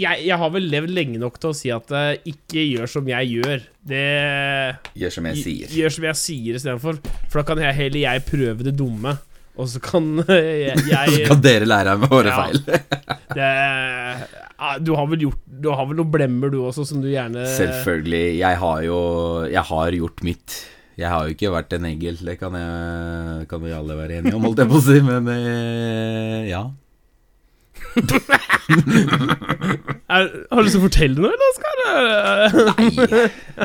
jeg, 0.00 0.24
jeg 0.28 0.36
har 0.40 0.50
vel 0.54 0.66
levd 0.72 0.92
lenge 0.96 1.18
nok 1.22 1.38
til 1.42 1.50
å 1.52 1.56
si 1.56 1.70
at 1.74 1.90
uh, 1.94 2.12
ikke 2.28 2.62
gjør 2.64 2.90
som 2.90 3.08
jeg 3.10 3.30
gjør. 3.36 3.64
Det 3.86 4.02
Gjør 4.98 5.14
som 5.16 5.28
jeg 5.30 5.40
sier. 5.44 5.72
Gjør 5.80 5.94
som 5.96 6.06
jeg 6.08 6.18
sier 6.22 6.58
istedenfor. 6.60 7.00
For 7.30 7.40
da 7.40 7.46
kan 7.48 7.62
jeg, 7.64 7.76
heller 7.78 8.02
jeg 8.02 8.24
prøve 8.28 8.66
det 8.66 8.74
dumme, 8.78 9.16
og 9.56 9.68
så 9.72 9.80
kan 9.80 10.08
jeg, 10.28 10.76
Så 11.16 11.22
kan 11.30 11.42
dere 11.44 11.68
lære 11.68 11.96
av 11.96 12.06
våre 12.10 12.32
Ja. 12.32 12.44
feil. 12.44 12.62
det, 13.38 13.50
uh, 14.60 14.76
Du 14.84 14.94
har 14.96 15.08
vel 15.10 15.26
gjort 15.26 15.42
Du 15.46 15.68
har 15.72 15.84
vel 15.88 15.98
noen 16.00 16.12
blemmer, 16.12 16.52
du 16.52 16.62
også, 16.64 16.84
som 16.88 17.02
du 17.04 17.08
gjerne 17.12 17.44
Selvfølgelig. 17.56 18.38
Jeg 18.40 18.60
har 18.62 18.82
jo 18.86 18.98
Jeg 19.52 19.64
har 19.72 19.96
gjort 20.00 20.22
mitt. 20.24 20.56
Jeg 20.96 21.12
har 21.12 21.26
jo 21.28 21.34
ikke 21.36 21.50
vært 21.52 21.74
en 21.76 21.84
engel, 21.90 22.16
det 22.24 22.38
kan, 22.40 22.54
jeg, 22.56 23.44
kan 23.50 23.60
vi 23.60 23.72
alle 23.76 23.96
være 23.98 24.14
enige 24.22 24.32
om, 24.38 24.46
holdt 24.48 24.62
jeg 24.62 24.70
på 24.70 24.78
å 24.78 24.84
si, 24.86 24.94
men 25.04 25.26
eh, 25.28 26.46
ja. 26.48 26.62
Er, 28.66 30.28
Har 30.50 30.58
du 30.58 30.66
lyst 30.66 30.74
til 30.74 30.80
å 30.80 30.86
fortelle 30.86 31.22
noe, 31.22 31.30
eller, 31.32 31.46
Oskar? 31.52 31.74
Nei, 32.70 32.88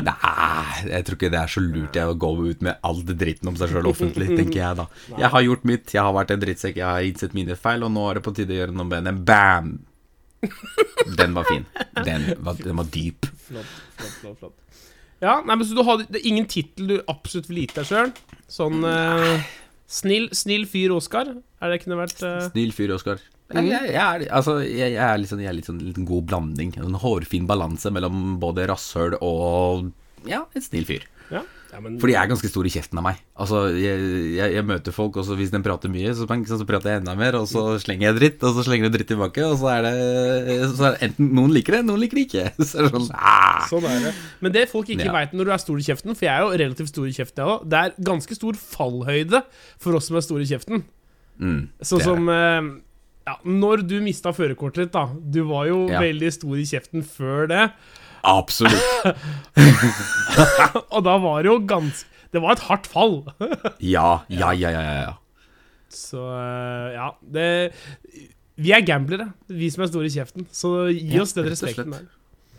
Nei, 0.08 0.82
jeg 0.92 1.06
tror 1.06 1.18
ikke 1.18 1.32
det 1.34 1.40
er 1.42 1.52
så 1.54 1.62
lurt 1.64 1.98
jeg 1.98 2.10
å 2.12 2.18
gå 2.24 2.30
ut 2.46 2.64
med 2.66 2.78
all 2.86 3.02
dritten 3.06 3.52
om 3.52 3.58
seg 3.58 3.72
sjøl 3.72 3.90
offentlig, 3.90 4.30
tenker 4.36 4.58
jeg 4.60 4.80
da. 4.82 4.88
Jeg 5.16 5.32
har 5.34 5.46
gjort 5.48 5.66
mitt, 5.68 5.94
jeg 5.94 6.02
har 6.02 6.14
vært 6.16 6.34
en 6.34 6.42
drittsekk, 6.44 6.78
jeg 6.80 6.86
har 6.88 7.08
innsett 7.08 7.36
mine 7.38 7.58
feil, 7.58 7.86
og 7.86 7.94
nå 7.94 8.08
er 8.10 8.20
det 8.20 8.26
på 8.26 8.34
tide 8.36 8.54
å 8.54 8.60
gjøre 8.62 8.76
noe 8.76 8.88
med 8.90 9.08
det. 9.10 9.16
Bam! 9.28 9.72
Den 11.18 11.36
var 11.36 11.46
fin. 11.46 11.66
Den 12.02 12.26
var, 12.42 12.58
den 12.58 12.76
var 12.78 12.88
dyp. 12.90 13.28
Flott, 13.46 13.78
flott, 13.98 14.18
flott, 14.22 14.38
flott. 14.40 14.58
Ja, 15.22 15.36
nei, 15.46 15.54
men 15.54 15.62
Så 15.66 15.76
du 15.78 15.84
har, 15.86 16.00
det 16.02 16.18
er 16.18 16.28
ingen 16.32 16.48
tittel 16.50 16.88
du 16.90 16.96
absolutt 17.10 17.46
vil 17.50 17.62
gi 17.62 17.68
deg 17.76 17.86
sjøl? 17.86 18.10
Sånn 18.50 18.82
eh, 18.88 19.44
snill, 19.86 20.26
snill 20.34 20.66
fyr 20.70 20.94
Oskar? 20.96 21.30
Er 21.62 21.70
det 21.70 21.82
kunne 21.84 22.00
vært 22.00 22.18
eh, 22.26 22.48
Snill 22.48 22.74
fyr, 22.74 22.96
Oskar. 22.96 23.22
Jeg, 23.54 23.68
jeg, 23.70 23.88
jeg, 23.92 24.02
er, 24.02 24.26
altså, 24.40 24.58
jeg, 24.64 24.94
er 24.96 25.18
litt 25.20 25.32
sånn, 25.32 25.42
jeg 25.44 25.52
er 25.52 25.58
litt 25.58 25.68
sånn 25.70 25.80
liten 25.82 26.08
god 26.08 26.28
blanding. 26.30 26.74
En 26.82 26.98
hårfin 27.02 27.48
balanse 27.50 27.92
mellom 27.94 28.38
både 28.42 28.68
rasshøl 28.70 29.18
og 29.20 29.90
ja, 30.28 30.44
en 30.54 30.62
snill 30.62 30.86
fyr. 30.86 31.08
Ja. 31.32 31.40
ja, 31.72 31.78
men 31.80 31.94
For 31.96 32.10
de 32.10 32.14
er 32.18 32.28
ganske 32.28 32.48
store 32.50 32.68
i 32.68 32.72
kjeften 32.74 32.98
av 33.00 33.06
meg. 33.06 33.20
Altså, 33.40 33.62
jeg, 33.72 34.02
jeg, 34.36 34.52
jeg 34.58 34.64
møter 34.68 34.92
folk, 34.92 35.16
og 35.16 35.30
hvis 35.38 35.50
de 35.54 35.60
prater 35.64 35.88
mye, 35.88 36.10
så, 36.14 36.26
så, 36.28 36.58
så 36.60 36.66
prater 36.68 36.92
jeg 36.92 37.00
enda 37.00 37.14
mer, 37.16 37.38
og 37.38 37.46
så 37.48 37.62
slenger 37.80 38.10
jeg 38.10 38.18
dritt, 38.18 38.44
og 38.44 38.58
så 38.58 38.64
slenger 38.66 38.90
du 38.90 38.98
dritt 38.98 39.08
tilbake, 39.14 39.46
og 39.48 39.56
så 39.62 39.70
er 39.72 39.86
det, 39.86 39.94
så 40.76 40.90
er 40.90 40.98
det 40.98 41.08
enten 41.08 41.32
noen 41.38 41.54
liker 41.56 41.78
det, 41.78 41.82
noen 41.88 42.02
liker 42.04 42.20
det 42.20 42.26
ikke. 42.28 42.44
Så 42.68 42.82
er 42.82 42.86
det 42.90 42.92
sånn 42.98 43.08
ah. 43.16 43.64
Sånn 43.70 43.88
er 43.88 43.98
det. 44.10 44.12
Men 44.44 44.54
det 44.58 44.66
folk 44.74 44.92
ikke 44.92 45.08
Ja. 45.08 45.16
vet 45.16 45.32
når 45.38 45.48
du 45.48 45.54
er 45.56 45.64
stor 45.64 45.80
i 45.80 45.88
kjeften, 45.88 46.12
for 46.18 46.28
jeg 46.28 46.34
er 46.36 46.44
jo 46.44 46.62
relativt 46.66 46.92
stor 46.92 47.08
i 47.08 47.16
kjeften, 47.16 47.40
jeg 47.42 47.54
òg, 47.56 47.66
det 47.72 47.80
er 47.80 47.96
ganske 48.12 48.36
stor 48.42 48.60
fallhøyde 48.68 49.42
for 49.80 49.96
oss 49.96 50.10
som 50.12 50.20
er 50.20 50.26
store 50.28 50.44
i 50.44 50.50
kjeften. 50.52 50.84
mm, 51.40 51.60
Sånn 51.88 52.04
som 52.04 52.28
eh, 52.36 52.60
ja, 53.26 53.36
Når 53.46 53.82
du 53.88 53.96
mista 54.02 54.32
førerkortet 54.34 54.86
ditt, 54.88 54.92
da. 54.94 55.06
Du 55.14 55.42
var 55.48 55.66
jo 55.68 55.86
Ja. 55.90 56.00
veldig 56.02 56.32
stor 56.34 56.56
i 56.58 56.64
kjeften 56.66 57.04
før 57.06 57.46
det. 57.50 57.64
Absolutt. 58.22 58.78
Og 60.94 61.00
da 61.06 61.16
var 61.22 61.42
det 61.42 61.50
jo 61.50 61.56
ganske 61.66 62.06
Det 62.32 62.40
var 62.42 62.54
et 62.56 62.62
hardt 62.68 62.86
fall. 62.90 63.18
Ja, 63.94 64.22
ja, 64.30 64.52
ja, 64.54 64.70
ja, 64.70 64.82
ja. 65.06 65.12
Så 65.92 66.22
eh, 66.24 66.94
ja, 66.96 67.10
det 67.20 67.48
Vi 68.56 68.72
er 68.72 68.84
gamblere, 68.86 69.26
vi 69.50 69.68
som 69.74 69.82
er 69.84 69.90
store 69.90 70.08
i 70.08 70.14
kjeften. 70.14 70.46
Så 70.54 70.86
gi 70.92 71.18
oss 71.20 71.34
den 71.36 71.50
respekten 71.50 71.92
der. 71.92 72.06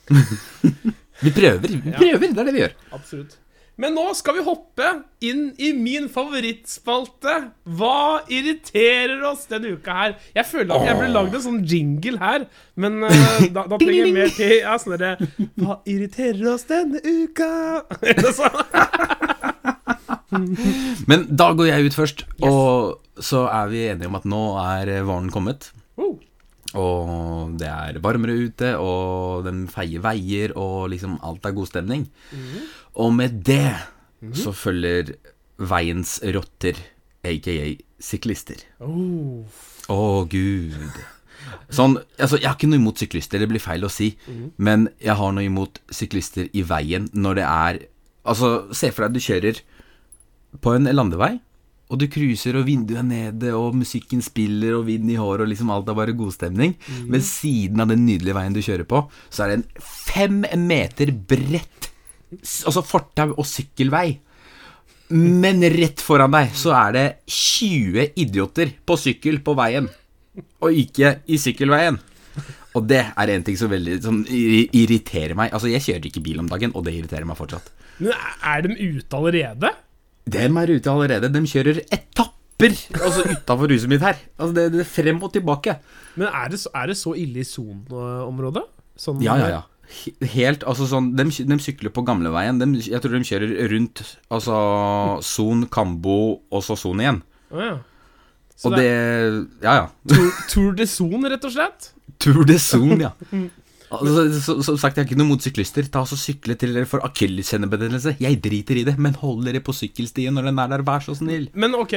Vi 1.24 1.32
prøver, 1.32 1.62
vi 1.70 1.92
prøver, 1.94 2.24
det 2.34 2.42
er 2.42 2.48
det 2.50 2.54
vi 2.56 2.60
gjør. 2.60 2.72
Absolutt. 2.98 3.36
Men 3.82 3.96
nå 3.98 4.04
skal 4.14 4.36
vi 4.38 4.44
hoppe 4.46 4.86
inn 5.26 5.48
i 5.58 5.72
min 5.74 6.06
favorittspalte. 6.14 7.34
Hva 7.66 8.22
irriterer 8.30 9.24
oss 9.26 9.48
denne 9.50 9.72
uka 9.74 9.96
her? 9.98 10.14
Jeg 10.36 10.46
føler 10.46 10.76
at 10.76 10.86
jeg 10.88 10.96
burde 11.00 11.14
lagd 11.16 11.34
en 11.40 11.46
sånn 11.48 11.64
jingle 11.66 12.20
her, 12.22 12.46
men 12.78 13.02
uh, 13.02 13.10
da, 13.56 13.66
da 13.72 13.78
trenger 13.82 14.06
jeg 14.06 14.14
mer 14.14 14.30
til 14.36 14.54
ja, 14.60 14.78
sånn 14.82 14.98
derre 14.98 15.18
Hva 15.58 15.80
irriterer 15.90 16.54
oss 16.54 16.66
denne 16.70 17.02
uka? 17.02 17.50
Men 21.10 21.28
da 21.30 21.52
går 21.54 21.68
jeg 21.68 21.90
ut 21.90 21.96
først, 21.98 22.24
og 22.42 23.00
så 23.22 23.44
er 23.54 23.68
vi 23.70 23.84
enige 23.92 24.10
om 24.10 24.16
at 24.18 24.26
nå 24.26 24.42
er 24.64 24.90
våren 25.06 25.30
kommet. 25.34 25.70
Og 26.80 27.54
det 27.60 27.70
er 27.70 28.00
varmere 28.04 28.36
ute, 28.48 28.74
og 28.82 29.46
den 29.48 29.66
feier 29.72 30.02
veier, 30.04 30.56
og 30.58 30.90
liksom 30.94 31.20
alt 31.26 31.46
er 31.46 31.56
god 31.56 31.70
stemning. 31.70 32.08
Og 32.98 33.14
med 33.14 33.42
det 33.46 33.74
så 34.40 34.54
følger 34.56 35.14
veiens 35.60 36.18
rotter, 36.34 36.80
aka 37.24 37.74
syklister. 38.04 38.64
Oh. 38.84 39.44
oh, 39.92 40.24
gud. 40.28 41.04
Sånn, 41.74 41.98
altså, 42.18 42.40
jeg 42.40 42.48
har 42.48 42.58
ikke 42.58 42.70
noe 42.72 42.82
imot 42.82 43.02
syklister, 43.02 43.42
det 43.42 43.50
blir 43.52 43.64
feil 43.64 43.84
å 43.86 43.92
si, 43.92 44.14
men 44.58 44.88
jeg 45.04 45.18
har 45.20 45.34
noe 45.36 45.46
imot 45.48 45.82
syklister 45.94 46.50
i 46.54 46.64
veien 46.68 47.10
når 47.14 47.42
det 47.42 47.50
er 47.50 47.84
Altså, 48.24 48.70
se 48.72 48.88
for 48.96 49.04
deg 49.04 49.18
du 49.18 49.20
kjører 49.20 49.58
på 50.64 50.72
en 50.78 50.88
landevei, 50.88 51.34
og 51.94 52.02
du 52.02 52.08
cruiser, 52.10 52.58
og 52.58 52.66
vinduet 52.66 53.00
er 53.04 53.06
nede, 53.06 53.54
og 53.54 53.78
musikken 53.78 54.24
spiller, 54.26 54.74
og 54.80 54.88
vind 54.90 55.12
i 55.14 55.18
håret, 55.20 55.46
og 55.46 55.52
liksom 55.52 55.70
alt 55.74 55.92
er 55.92 55.98
bare 56.00 56.16
godstemning. 56.18 56.74
Ved 57.06 57.26
siden 57.28 57.84
av 57.84 57.92
den 57.94 58.02
nydelige 58.08 58.34
veien 58.34 58.56
du 58.56 58.64
kjører 58.66 58.88
på, 58.90 59.04
så 59.30 59.46
er 59.46 59.54
det 59.54 59.60
en 59.62 59.90
fem 60.10 60.44
meter 60.66 61.14
bredt 61.14 61.92
Altså 62.34 62.82
fortau 62.82 63.36
og 63.38 63.46
sykkelvei. 63.46 64.08
Men 65.14 65.62
rett 65.70 66.02
foran 66.02 66.34
deg 66.34 66.56
så 66.58 66.72
er 66.74 66.96
det 66.96 67.04
20 67.30 68.08
idioter 68.24 68.72
på 68.82 68.98
sykkel 68.98 69.38
på 69.46 69.54
veien, 69.60 69.86
og 70.66 70.74
ikke 70.74 71.20
i 71.30 71.38
sykkelveien. 71.38 72.00
Og 72.74 72.88
det 72.90 73.04
er 73.06 73.32
en 73.36 73.46
ting 73.46 73.60
som 73.60 73.70
veldig 73.70 74.00
som 74.02 74.24
irriterer 74.26 75.38
meg. 75.38 75.54
Altså, 75.54 75.70
jeg 75.70 75.86
kjører 75.86 76.10
ikke 76.10 76.26
bil 76.26 76.42
om 76.42 76.50
dagen, 76.50 76.74
og 76.74 76.88
det 76.88 76.96
irriterer 76.98 77.30
meg 77.30 77.38
fortsatt. 77.38 77.70
Men 78.02 78.18
er 78.18 78.66
de 78.66 78.74
ute 78.98 79.20
allerede? 79.20 79.70
Dem 80.30 80.58
er 80.58 80.72
ute 80.78 80.92
allerede. 80.92 81.30
De 81.34 81.42
kjører 81.50 81.82
etapper 81.92 82.78
altså 83.02 83.26
utafor 83.28 83.68
huset 83.74 83.90
mitt 83.92 84.04
her. 84.06 84.16
Altså, 84.40 84.54
det, 84.56 84.66
det 84.72 84.82
er 84.86 84.88
frem 84.88 85.20
og 85.26 85.34
tilbake. 85.34 85.78
Men 86.16 86.30
er 86.30 86.50
det, 86.54 86.62
er 86.74 86.88
det 86.88 86.98
så 86.98 87.16
ille 87.20 87.42
i 87.44 87.48
soneområdet? 87.48 88.64
Sånn, 88.96 89.22
Ja, 89.26 89.36
ja, 89.42 89.48
ja. 89.58 89.62
Helt, 90.34 90.64
altså 90.66 90.86
sånn 90.88 91.10
De, 91.18 91.26
de 91.28 91.56
sykler 91.62 91.92
på 91.94 92.06
gamleveien. 92.08 92.62
Jeg 92.80 93.02
tror 93.04 93.18
de 93.18 93.28
kjører 93.28 93.52
rundt 93.74 94.02
altså 94.34 94.56
Son, 95.28 95.66
Kambo 95.70 96.16
og 96.50 96.64
så 96.66 96.78
Son 96.80 97.02
igjen. 97.04 97.20
Oh, 97.52 97.60
ja. 97.62 97.76
Så 98.56 98.70
Og 98.70 98.78
det 98.78 98.86
det 98.86 98.94
er 98.94 99.36
Ja, 99.66 99.74
ja. 99.82 99.86
Tour, 100.08 100.32
tour 100.50 100.72
de 100.78 100.88
Son, 100.88 101.28
rett 101.30 101.46
og 101.46 101.54
slett? 101.54 101.92
Tour 102.24 102.46
de 102.48 102.58
Son, 102.62 102.96
ja. 103.02 103.12
Altså, 103.94 104.24
så, 104.42 104.56
som 104.66 104.78
sagt, 104.82 104.98
jeg 104.98 105.04
har 105.06 105.10
ikke 105.12 105.20
noe 105.20 105.30
mot 105.30 105.44
syklister. 105.44 105.86
Ta 105.94 106.02
oss 106.06 106.16
og 106.16 106.20
Sykle 106.22 106.56
til 106.60 106.74
dere 106.76 106.90
får 106.90 107.04
akilleskjennebetennelse. 107.08 108.16
Jeg 108.24 108.40
driter 108.44 108.80
i 108.82 108.86
det, 108.88 108.96
men 109.02 109.16
hold 109.22 109.44
dere 109.48 109.62
på 109.64 109.76
sykkelstien 109.76 110.34
når 110.34 110.50
den 110.50 110.62
er 110.64 110.72
der, 110.74 110.86
vær 110.88 111.04
så 111.06 111.16
snill. 111.18 111.50
Men 111.54 111.76
ok, 111.78 111.94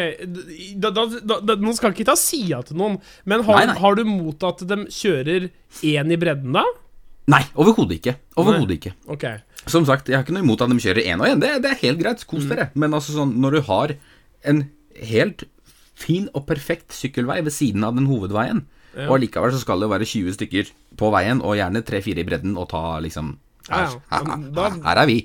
da, 0.83 0.91
da, 0.93 1.07
da, 1.41 1.57
nå 1.63 1.75
skal 1.79 1.95
ikke 1.95 2.09
ta 2.09 2.17
sida 2.21 2.61
til 2.67 2.79
noen, 2.81 2.99
men 3.25 3.45
har, 3.47 3.61
Nei, 3.63 3.69
nei. 3.73 3.79
har 3.83 3.97
du 3.99 4.05
mot 4.09 4.49
at 4.51 4.65
de 4.69 4.81
kjører 4.93 5.49
én 5.87 6.13
i 6.13 6.21
bredden, 6.21 6.53
da? 6.57 6.65
Nei, 7.33 7.43
overhodet 7.59 7.99
ikke. 7.99 8.17
Overhodet 8.39 8.77
ikke. 8.79 8.95
Okay. 9.17 9.41
Som 9.67 9.87
sagt, 9.89 10.07
jeg 10.11 10.19
har 10.19 10.23
ikke 10.27 10.37
noe 10.37 10.45
imot 10.47 10.63
at 10.63 10.71
de 10.71 10.79
kjører 10.85 11.09
én 11.11 11.19
og 11.23 11.27
én. 11.27 11.41
Det, 11.43 11.57
det 11.65 11.73
er 11.73 11.81
helt 11.83 11.99
greit, 12.03 12.23
kos 12.31 12.47
dere. 12.47 12.69
Men 12.79 12.95
altså 12.95 13.17
sånn, 13.17 13.33
når 13.43 13.57
du 13.57 13.63
har 13.67 13.97
en 14.47 14.61
helt 15.11 15.43
fin 15.97 16.29
og 16.37 16.45
perfekt 16.49 16.93
sykkelvei 16.93 17.41
ved 17.47 17.55
siden 17.57 17.85
av 17.89 17.97
den 17.97 18.07
hovedveien, 18.11 18.65
Ja. 18.97 19.09
og 19.11 19.17
allikevel 19.19 19.53
så 19.53 19.59
skal 19.61 19.81
det 19.81 19.89
jo 19.89 19.93
være 19.93 20.07
20 20.09 20.33
stykker 20.39 20.71
på 20.97 21.11
veien, 21.13 21.43
og 21.45 21.57
gjerne 21.59 21.83
3-4 21.85 22.23
i 22.23 22.25
bredden, 22.29 22.55
og 22.57 22.69
ta 22.71 22.99
liksom 23.05 23.35
her, 23.69 23.97
her, 24.13 24.25
her, 24.57 24.79
her 24.87 25.01
er 25.03 25.07
vi. 25.11 25.19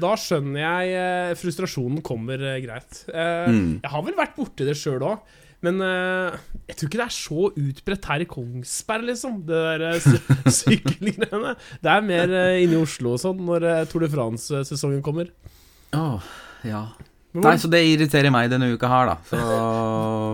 Da 0.00 0.10
skjønner 0.18 0.58
jeg 0.60 0.90
eh, 0.98 1.34
frustrasjonen 1.38 2.02
kommer 2.04 2.40
eh, 2.42 2.58
greit. 2.64 3.04
Eh, 3.08 3.46
Mm. 3.48 3.80
Jeg 3.84 3.90
har 3.92 4.02
vel 4.02 4.16
vært 4.18 4.34
borti 4.36 4.66
det 4.66 4.74
sjøl 4.76 5.04
òg, 5.06 5.20
men 5.64 5.78
eh, 5.80 6.34
jeg 6.68 6.76
tror 6.76 6.88
ikke 6.90 7.00
det 7.00 7.06
er 7.06 7.14
så 7.16 7.46
utbredt 7.54 8.08
her 8.10 8.20
i 8.24 8.28
Kongsberg, 8.28 9.06
liksom. 9.12 9.38
Det 9.46 9.60
der 9.68 9.86
eh, 9.92 10.00
sy 10.04 10.18
sykkelgreiene. 10.58 11.54
Det 11.80 11.92
er 11.94 12.04
mer 12.10 12.34
eh, 12.42 12.58
inne 12.66 12.76
i 12.76 12.82
Oslo 12.82 13.14
og 13.14 13.22
sånn 13.22 13.40
når 13.46 13.68
Tour 13.92 14.04
de 14.04 14.10
France-sesongen 14.12 15.00
kommer. 15.06 15.30
Åh, 15.96 16.20
ja. 16.68 16.84
Nei, 17.34 17.56
så 17.58 17.66
det 17.66 17.80
irriterer 17.82 18.30
meg 18.30 18.46
denne 18.52 18.68
uka 18.70 18.86
her, 18.86 19.08
da. 19.10 19.14
Så 19.26 19.38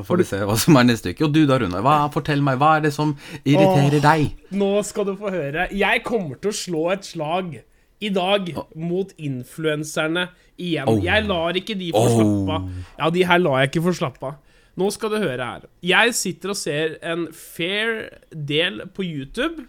får 0.05 0.21
vi 0.21 0.27
se 0.29 0.41
hva 0.45 0.57
som 0.61 0.77
er 0.77 0.85
neste 0.85 1.15
uke. 1.15 1.25
Og 1.25 1.33
du 1.33 1.47
da, 1.49 1.57
Rune. 1.63 1.81
Hva, 1.81 1.95
fortell 2.13 2.43
meg, 2.45 2.59
hva 2.61 2.75
er 2.77 2.85
det 2.85 2.93
som 2.93 3.15
irriterer 3.41 3.97
Åh. 3.97 4.05
deg? 4.05 4.35
Nå 4.61 4.71
skal 4.85 5.09
du 5.09 5.15
få 5.17 5.33
høre. 5.33 5.71
Jeg 5.73 6.05
kommer 6.05 6.37
til 6.43 6.53
å 6.53 6.59
slå 6.59 6.83
et 6.93 7.09
slag 7.09 7.57
i 8.05 8.11
dag 8.13 8.53
mot 8.77 9.15
influenserne 9.17 10.27
igjen. 10.61 10.93
Oh. 10.93 11.01
Jeg 11.05 11.25
lar 11.29 11.57
ikke 11.57 11.77
de 11.81 11.89
få 11.97 12.05
slappe 12.13 12.59
av. 12.59 12.69
Ja, 13.01 13.11
de 13.17 13.25
her 13.33 13.43
lar 13.47 13.59
jeg 13.63 13.73
ikke 13.73 13.85
få 13.89 13.97
slappe 13.97 14.33
av. 14.33 14.39
Nå 14.81 14.89
skal 14.95 15.13
du 15.13 15.19
høre 15.21 15.49
her. 15.55 15.67
Jeg 15.85 16.15
sitter 16.17 16.53
og 16.53 16.61
ser 16.61 16.95
en 17.05 17.27
fair 17.37 18.11
del 18.31 18.85
på 18.97 19.05
YouTube, 19.05 19.67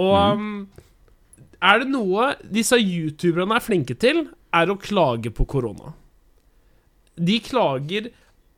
og 0.00 0.38
mm. 0.40 0.60
er 1.68 1.82
det 1.82 1.90
noe 1.90 2.30
disse 2.44 2.78
youtuberne 2.80 3.58
er 3.58 3.64
flinke 3.64 3.96
til, 4.00 4.26
er 4.52 4.72
å 4.72 4.78
klage 4.80 5.32
på 5.34 5.48
korona. 5.48 5.92
De 7.16 7.38
klager 7.44 8.10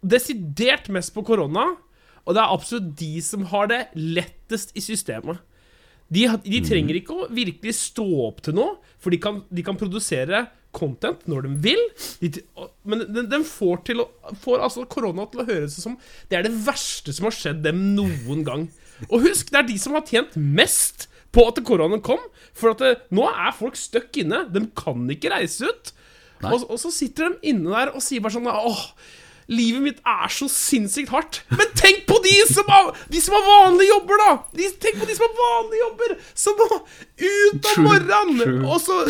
desidert 0.05 0.90
mest 0.93 1.14
på 1.14 1.25
korona, 1.27 1.73
og 2.25 2.37
det 2.37 2.40
er 2.40 2.55
absolutt 2.55 2.93
de 2.99 3.12
som 3.25 3.45
har 3.51 3.69
det 3.73 3.81
lettest 3.97 4.73
i 4.77 4.83
systemet. 4.85 5.40
De, 6.12 6.27
de 6.45 6.61
trenger 6.64 6.99
ikke 6.99 7.17
å 7.17 7.31
virkelig 7.33 7.75
stå 7.79 8.05
opp 8.27 8.43
til 8.45 8.57
noe, 8.59 8.77
for 9.01 9.12
de 9.12 9.21
kan, 9.21 9.40
de 9.49 9.64
kan 9.64 9.79
produsere 9.81 10.45
content 10.75 11.23
når 11.31 11.47
de 11.47 11.55
vil. 11.64 11.83
De, 12.21 12.31
men 12.85 13.05
den, 13.07 13.29
de 13.31 13.40
får, 13.49 13.83
å, 14.03 14.07
får 14.43 14.64
altså 14.67 14.87
korona 14.90 15.27
til 15.31 15.43
å 15.43 15.49
høres 15.49 15.79
ut 15.79 15.87
som 15.87 15.99
det 16.31 16.38
er 16.38 16.47
det 16.47 16.55
verste 16.67 17.14
som 17.14 17.29
har 17.29 17.37
skjedd 17.37 17.64
dem 17.64 17.83
noen 17.97 18.45
gang. 18.47 18.69
Og 19.11 19.25
husk, 19.27 19.51
det 19.51 19.61
er 19.61 19.69
de 19.69 19.79
som 19.81 19.97
har 19.97 20.07
tjent 20.09 20.37
mest 20.37 21.09
på 21.35 21.45
at 21.51 21.59
koronaen 21.67 22.03
kom. 22.05 22.21
For 22.55 22.75
at 22.75 22.83
det, 22.83 22.95
nå 23.14 23.27
er 23.31 23.55
folk 23.57 23.79
stuck 23.79 24.14
inne. 24.21 24.45
De 24.55 24.64
kan 24.79 25.03
ikke 25.11 25.33
reise 25.35 25.71
ut. 25.71 25.95
Og, 26.52 26.66
og 26.70 26.80
så 26.80 26.92
sitter 26.94 27.30
de 27.30 27.52
inne 27.52 27.72
der 27.72 27.94
og 27.94 28.02
sier 28.04 28.24
bare 28.24 28.37
sånn 28.37 28.50
Åh, 28.50 28.83
livet 29.52 29.83
mitt 29.85 30.00
er 30.09 30.33
så 30.33 30.48
sinnssykt 30.50 31.12
hardt. 31.12 31.40
Men 31.52 31.72
tenk 31.76 32.04
på 32.09 32.18
de 32.24 32.35
som 32.50 32.68
har, 32.70 32.92
de 33.12 33.22
som 33.22 33.37
har 33.37 33.46
vanlige 33.48 33.90
jobber, 33.92 34.22
da! 34.22 34.30
De, 34.57 34.68
tenk 34.85 35.00
på 35.00 35.09
de 35.09 35.16
som 35.16 35.26
har 35.26 35.40
vanlige 35.40 35.83
jobber! 35.83 36.14
Som 36.44 36.61
må 36.61 36.68
ut 37.24 37.72
om 37.72 37.88
morgenen! 37.88 38.62
Og 38.64 38.80
så 38.83 39.02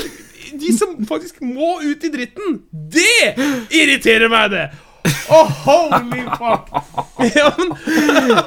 De 0.61 0.73
som 0.77 0.97
faktisk 1.09 1.41
må 1.45 1.79
ut 1.85 2.03
i 2.05 2.11
dritten! 2.13 2.59
Det 2.71 3.35
irriterer 3.75 4.33
meg, 4.33 4.51
det! 4.55 4.67
Oh, 5.33 5.49
holy 5.65 6.25
fuck! 6.39 6.71
Ja, 7.35 7.49
men, 7.57 7.71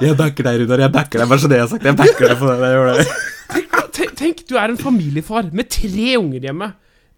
Jeg 0.03 0.17
backer 0.19 0.45
deg, 0.45 0.59
Runar. 0.61 0.81
Jeg 0.83 0.93
backer 0.93 1.21
deg. 1.21 1.29
Bare 1.31 1.41
så 1.41 1.49
det 1.49 1.57
jeg 1.57 1.65
har 1.65 1.71
sagt. 1.71 1.85
Jeg 1.87 1.97
backer 1.97 2.29
deg 2.29 2.37
på 2.37 2.49
det. 2.49 2.69
Jeg 2.69 2.97
det. 2.99 3.05
tenk, 3.53 3.77
tenk, 3.95 4.11
tenk, 4.19 4.43
du 4.49 4.57
er 4.59 4.73
en 4.73 4.77
familiefar 4.77 5.49
med 5.55 5.69
tre 5.73 6.11
unger 6.19 6.49
hjemme. 6.49 6.67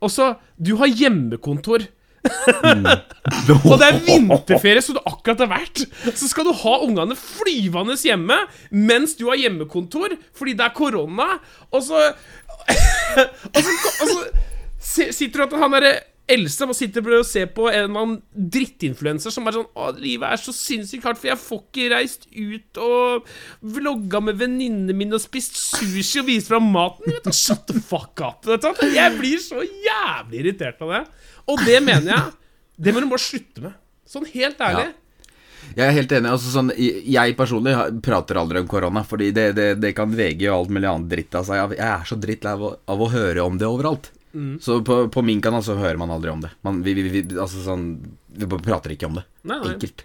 Og 0.01 0.11
så 0.13 0.33
Du 0.57 0.75
har 0.79 0.87
hjemmekontor. 0.87 1.87
og 3.69 3.75
det 3.79 3.85
er 3.87 3.99
vinterferie, 4.03 4.81
som 4.83 4.97
du 4.97 5.01
akkurat 5.07 5.39
har 5.45 5.49
vært. 5.53 5.85
Så 6.19 6.27
skal 6.29 6.49
du 6.49 6.51
ha 6.63 6.73
ungene 6.83 7.15
flyvende 7.17 7.95
hjemme 8.03 8.35
mens 8.75 9.15
du 9.19 9.25
har 9.29 9.39
hjemmekontor 9.39 10.17
fordi 10.35 10.55
det 10.59 10.65
er 10.67 10.75
korona, 10.75 11.29
og 11.71 11.83
så 11.85 12.01
Og 13.55 13.61
så, 13.63 13.71
og 14.03 14.09
så 14.11 14.17
si- 14.79 15.11
sitter 15.15 15.41
du 15.41 15.45
at 15.47 15.61
han 15.63 15.73
derre 15.73 15.93
eldste 16.29 16.67
må 16.69 16.75
sitte 16.77 17.01
og 17.03 17.25
se 17.27 17.43
på 17.49 17.67
en 17.69 17.79
eller 17.79 18.03
annen 18.03 18.49
drittinfluenser 18.53 19.33
som 19.33 19.47
er 19.49 19.57
sånn 19.57 19.67
Å, 19.73 19.89
livet 19.97 20.29
er 20.29 20.41
så 20.41 20.53
sinnssykt 20.55 21.07
hardt, 21.07 21.19
for 21.21 21.31
jeg 21.31 21.41
får 21.41 21.61
ikke 21.63 21.89
reist 21.93 22.27
ut 22.33 22.81
og 22.83 23.27
vlogga 23.77 24.21
med 24.23 24.39
venninnene 24.39 24.95
mine 24.95 25.17
og 25.17 25.23
spist 25.23 25.57
sushi 25.57 26.21
og 26.21 26.29
vist 26.29 26.51
fram 26.51 26.69
maten. 26.73 27.09
Vet 27.09 27.27
du, 27.27 27.33
Shut 27.35 27.65
the 27.69 27.81
fuck 27.81 28.21
up. 28.25 28.47
Jeg 28.47 29.17
blir 29.17 29.41
så 29.43 29.63
jævlig 29.63 30.43
irritert 30.43 30.81
av 30.85 30.95
det. 30.95 31.03
Og 31.49 31.61
det 31.65 31.79
mener 31.83 32.11
jeg 32.13 32.25
Det 32.79 32.93
må 32.93 33.01
du 33.03 33.09
bare 33.11 33.23
slutte 33.23 33.63
med. 33.65 33.77
Sånn 34.09 34.27
helt 34.31 34.61
ærlig. 34.63 34.89
Jeg 35.75 35.85
er 35.85 35.95
helt 35.95 36.13
enig. 36.15 36.29
Altså, 36.31 36.51
sånn, 36.53 36.71
jeg 36.77 37.35
personlig 37.37 37.73
prater 38.05 38.39
aldri 38.41 38.61
om 38.63 38.69
korona, 38.69 39.03
Fordi 39.07 39.31
det, 39.35 39.51
det, 39.57 39.67
det 39.81 39.91
kan 39.97 40.13
VG 40.15 40.47
og 40.49 40.55
alt 40.55 40.71
mulig 40.77 40.89
annet 40.89 41.11
dritt 41.11 41.35
av 41.37 41.45
seg. 41.47 41.75
Jeg 41.77 41.85
er 41.89 42.07
så 42.09 42.17
drittlei 42.19 42.55
av, 42.57 42.65
av 42.89 43.03
å 43.03 43.11
høre 43.11 43.45
om 43.45 43.59
det 43.59 43.69
overalt. 43.69 44.11
Så 44.61 44.79
på, 44.85 44.99
på 45.09 45.21
min 45.25 45.41
kanal 45.41 45.63
så 45.65 45.75
hører 45.79 45.97
man 45.97 46.11
aldri 46.13 46.29
om 46.29 46.41
det. 46.43 46.51
Man, 46.65 46.83
vi, 46.85 46.93
vi, 46.97 47.09
vi, 47.09 47.21
altså, 47.33 47.63
sånn, 47.65 47.87
vi 48.29 48.45
prater 48.61 48.93
ikke 48.93 49.09
om 49.09 49.17
det. 49.17 49.25
Nei, 49.43 49.57
nei. 49.63 49.73
Enkelt. 49.73 50.03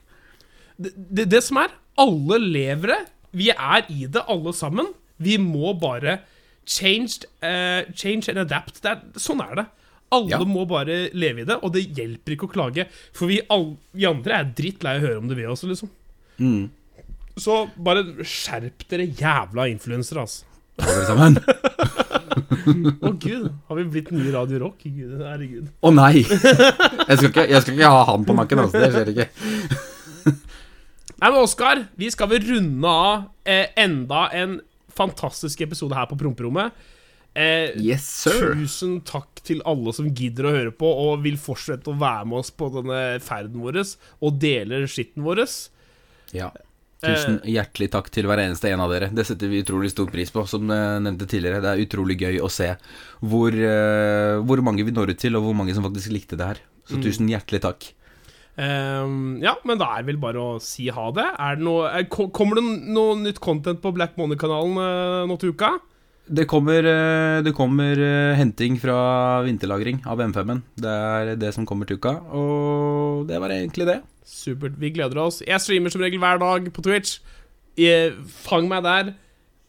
det, 0.77 0.93
det, 0.97 1.27
det 1.35 1.43
som 1.45 1.61
er 1.61 1.75
Alle 2.01 2.39
lever 2.41 2.95
det. 2.95 3.01
Vi 3.35 3.51
er 3.53 3.85
i 3.93 4.07
det, 4.07 4.23
alle 4.31 4.53
sammen. 4.57 4.89
Vi 5.23 5.37
må 5.43 5.75
bare 5.79 6.21
change, 6.67 7.27
uh, 7.45 7.83
change 7.95 8.31
and 8.33 8.41
adapt. 8.43 8.81
Det 8.83 8.91
er, 8.95 9.03
sånn 9.21 9.43
er 9.45 9.55
det. 9.61 9.67
Alle 10.15 10.31
Ja. 10.31 10.39
må 10.47 10.63
bare 10.71 11.11
leve 11.13 11.43
i 11.43 11.47
det, 11.49 11.57
og 11.63 11.73
det 11.75 11.85
hjelper 11.97 12.35
ikke 12.37 12.47
å 12.49 12.53
klage. 12.55 12.87
For 13.13 13.27
vi, 13.31 13.41
all, 13.51 13.77
vi 13.93 14.07
andre 14.07 14.41
er 14.41 14.51
drittlei 14.57 14.97
av 14.97 15.03
å 15.03 15.07
høre 15.09 15.21
om 15.23 15.29
det, 15.31 15.37
vi 15.39 15.47
også, 15.51 15.69
liksom. 15.71 15.91
Mm. 16.39 16.71
Så 17.37 17.57
bare 17.75 18.05
skjerp 18.23 18.85
dere, 18.91 19.09
jævla 19.11 19.67
influensere, 19.73 20.23
altså. 20.23 20.47
Alle 20.83 21.05
sammen. 21.07 21.37
Å 23.05 23.11
gud, 23.21 23.47
har 23.69 23.79
vi 23.79 23.85
blitt 23.93 24.11
nye 24.15 24.33
Radio 24.35 24.59
Rock? 24.65 24.83
Gud, 24.85 25.21
herregud. 25.23 25.69
Å 25.85 25.93
nei! 25.95 26.25
Jeg 26.25 27.19
skal, 27.21 27.29
ikke, 27.31 27.45
jeg 27.53 27.63
skal 27.63 27.77
ikke 27.77 27.93
ha 27.95 28.05
han 28.11 28.25
på 28.27 28.37
nakken. 28.39 28.63
Altså. 28.65 28.81
Det 28.83 28.91
skjer 28.95 29.13
ikke. 29.13 29.29
Nei, 31.15 31.29
men 31.31 31.39
Oskar, 31.45 31.85
vi 32.01 32.09
skal 32.13 32.29
vel 32.33 32.43
runde 32.49 32.91
av 32.91 33.29
eh, 33.49 33.71
enda 33.81 34.27
en 34.37 34.59
fantastisk 34.95 35.63
episode 35.65 35.97
her 35.97 36.09
på 36.11 36.19
Promperommet. 36.21 36.75
Eh, 37.35 37.73
Yes, 37.83 38.05
sir. 38.25 38.53
Tusen 38.59 38.99
takk 39.07 39.41
til 39.47 39.63
alle 39.67 39.95
som 39.97 40.11
gidder 40.11 40.49
å 40.51 40.55
høre 40.55 40.75
på 40.75 40.91
og 41.07 41.23
vil 41.25 41.39
fortsette 41.41 41.91
å 41.91 41.97
være 41.99 42.29
med 42.31 42.43
oss 42.43 42.53
på 42.55 42.69
denne 42.77 43.01
ferden 43.25 43.63
vår 43.65 43.81
og 43.85 44.37
deler 44.43 44.87
skitten 44.91 45.25
vår. 45.27 45.45
Ja. 46.35 46.51
Tusen 47.05 47.41
hjertelig 47.49 47.91
takk 47.93 48.11
til 48.15 48.29
hver 48.29 48.43
eneste 48.43 48.71
en 48.73 48.83
av 48.85 48.93
dere. 48.93 49.11
Det 49.15 49.27
setter 49.29 49.51
vi 49.51 49.63
utrolig 49.65 49.93
stor 49.93 50.09
pris 50.13 50.33
på. 50.35 50.45
Som 50.51 50.71
jeg 50.73 51.03
nevnte 51.05 51.29
tidligere, 51.31 51.63
det 51.65 51.73
er 51.73 51.83
utrolig 51.85 52.19
gøy 52.21 52.41
å 52.45 52.51
se 52.53 52.71
hvor, 53.25 53.55
eh, 53.55 54.39
hvor 54.45 54.65
mange 54.67 54.87
vi 54.87 54.95
når 54.95 55.15
ut 55.15 55.21
til, 55.25 55.37
og 55.39 55.47
hvor 55.49 55.59
mange 55.59 55.77
som 55.77 55.87
faktisk 55.87 56.15
likte 56.15 56.41
det 56.41 56.55
her. 56.55 56.65
Så 56.89 57.01
tusen 57.01 57.31
hjertelig 57.31 57.63
takk. 57.65 57.87
Um, 58.55 59.41
ja, 59.43 59.57
men 59.67 59.81
da 59.81 59.89
er 59.91 60.05
det 60.05 60.13
vel 60.13 60.21
bare 60.23 60.43
å 60.43 60.59
si 60.63 60.87
ha 60.93 61.09
det. 61.17 61.27
Det 61.27 61.65
noe, 61.65 61.89
er, 61.91 62.05
kommer 62.11 62.61
det 62.61 62.65
noe 62.95 63.17
nytt 63.19 63.41
content 63.43 63.81
på 63.83 63.95
Black 63.97 64.15
Money-kanalen 64.21 64.79
eh, 64.79 65.25
nå 65.31 65.39
til 65.41 65.55
uka? 65.57 65.75
Det 66.27 66.47
kommer, 66.49 66.85
eh, 66.89 67.43
det 67.45 67.53
kommer 67.53 67.99
eh, 68.01 68.37
henting 68.39 68.79
fra 68.81 69.43
vinterlagring 69.45 70.01
av 70.09 70.23
M5-en. 70.25 70.63
Det 70.75 70.89
er 70.89 71.35
det 71.37 71.53
som 71.53 71.67
kommer 71.69 71.85
til 71.85 71.99
uka, 72.01 72.17
og 72.33 73.27
det 73.29 73.41
var 73.43 73.53
egentlig 73.53 73.87
det. 73.91 73.99
Supert. 74.25 74.79
Vi 74.81 74.91
gleder 74.95 75.21
oss. 75.21 75.43
Jeg 75.45 75.61
streamer 75.61 75.93
som 75.93 76.01
regel 76.01 76.23
hver 76.23 76.41
dag 76.41 76.71
på 76.73 76.85
Twitch. 76.85 77.19
Jeg, 77.77 78.15
Fang 78.47 78.71
meg 78.71 78.87
der. 78.87 79.13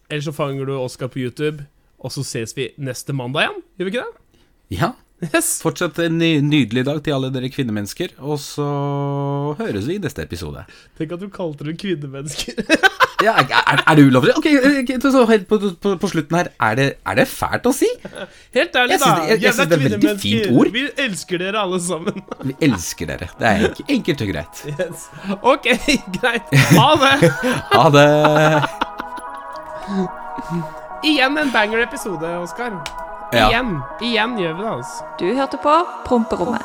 Eller 0.09 0.23
så 0.23 0.31
fanger 0.31 0.69
du 0.69 0.77
Oskar 0.77 1.11
på 1.11 1.19
YouTube. 1.19 1.65
Og 1.99 2.13
så 2.13 2.23
ses 2.23 2.55
vi 2.55 2.69
neste 2.79 3.11
mandag 3.11 3.49
igjen. 3.49 3.63
Gjør 3.75 3.89
vi 3.89 3.95
ikke 3.95 4.05
det? 4.05 4.45
Ja. 4.77 4.93
Yes. 5.23 5.57
Fortsatt 5.63 5.99
en 6.03 6.19
nydelig 6.19 6.85
dag 6.87 6.99
til 7.03 7.15
alle 7.15 7.31
dere 7.33 7.49
kvinnemennesker, 7.51 8.17
og 8.19 8.35
så 8.43 8.65
høres 9.59 9.87
vi 9.87 9.95
i 9.95 10.03
neste 10.03 10.25
episode. 10.25 10.65
Tenk 10.99 11.15
at 11.15 11.23
du 11.23 11.29
kalte 11.31 11.67
dem 11.67 11.79
kvinnemennesker. 11.79 12.59
Ja, 13.23 13.31
er, 13.39 13.79
er, 13.87 13.95
det 13.95 14.03
ulovlig? 14.09 14.33
Ok, 14.37 14.45
så 15.01 15.21
helt 15.29 15.45
på, 15.47 15.57
på, 15.81 15.93
på 16.01 16.07
slutten 16.11 16.35
her, 16.35 16.49
er 16.67 16.75
det, 16.75 16.87
er 17.07 17.15
det 17.15 17.25
fælt 17.31 17.63
å 17.69 17.71
si? 17.73 17.87
Helt 18.53 18.75
ærlig, 18.75 18.97
da. 18.99 19.11
jeg- 19.23 19.29
jeg 19.29 19.41
Jævla 19.45 19.65
det 19.65 19.77
er 19.77 19.85
et 19.85 19.93
veldig 20.03 20.19
fint 20.19 20.49
ord. 20.59 20.71
Vi 20.75 20.83
elsker 21.05 21.37
dere 21.39 21.61
alle 21.63 21.79
sammen. 21.79 22.19
Vi 22.49 22.55
elsker 22.67 23.05
dere. 23.13 23.29
Det 23.39 23.47
er 23.47 23.63
enk- 23.69 23.85
enkelt 23.97 24.21
og 24.25 24.33
greit. 24.33 24.65
Yes. 24.73 25.07
Ok, 25.41 25.71
greit. 26.19 26.53
Ha 26.75 26.89
det. 27.05 27.31
Ha 27.75 27.85
det. 27.95 28.09
Igjen 31.05 31.37
en 31.37 31.51
banger-episode, 31.53 32.35
Oskar. 32.41 32.79
Ja. 33.33 33.47
Igjen. 33.49 33.71
Igjen 34.01 34.35
gjør 34.39 34.53
vi 34.57 34.63
det, 34.63 34.71
altså. 34.75 35.07
Du 35.19 35.25
hørte 35.37 35.57
på 35.63 35.73
Promperommet. 36.05 36.61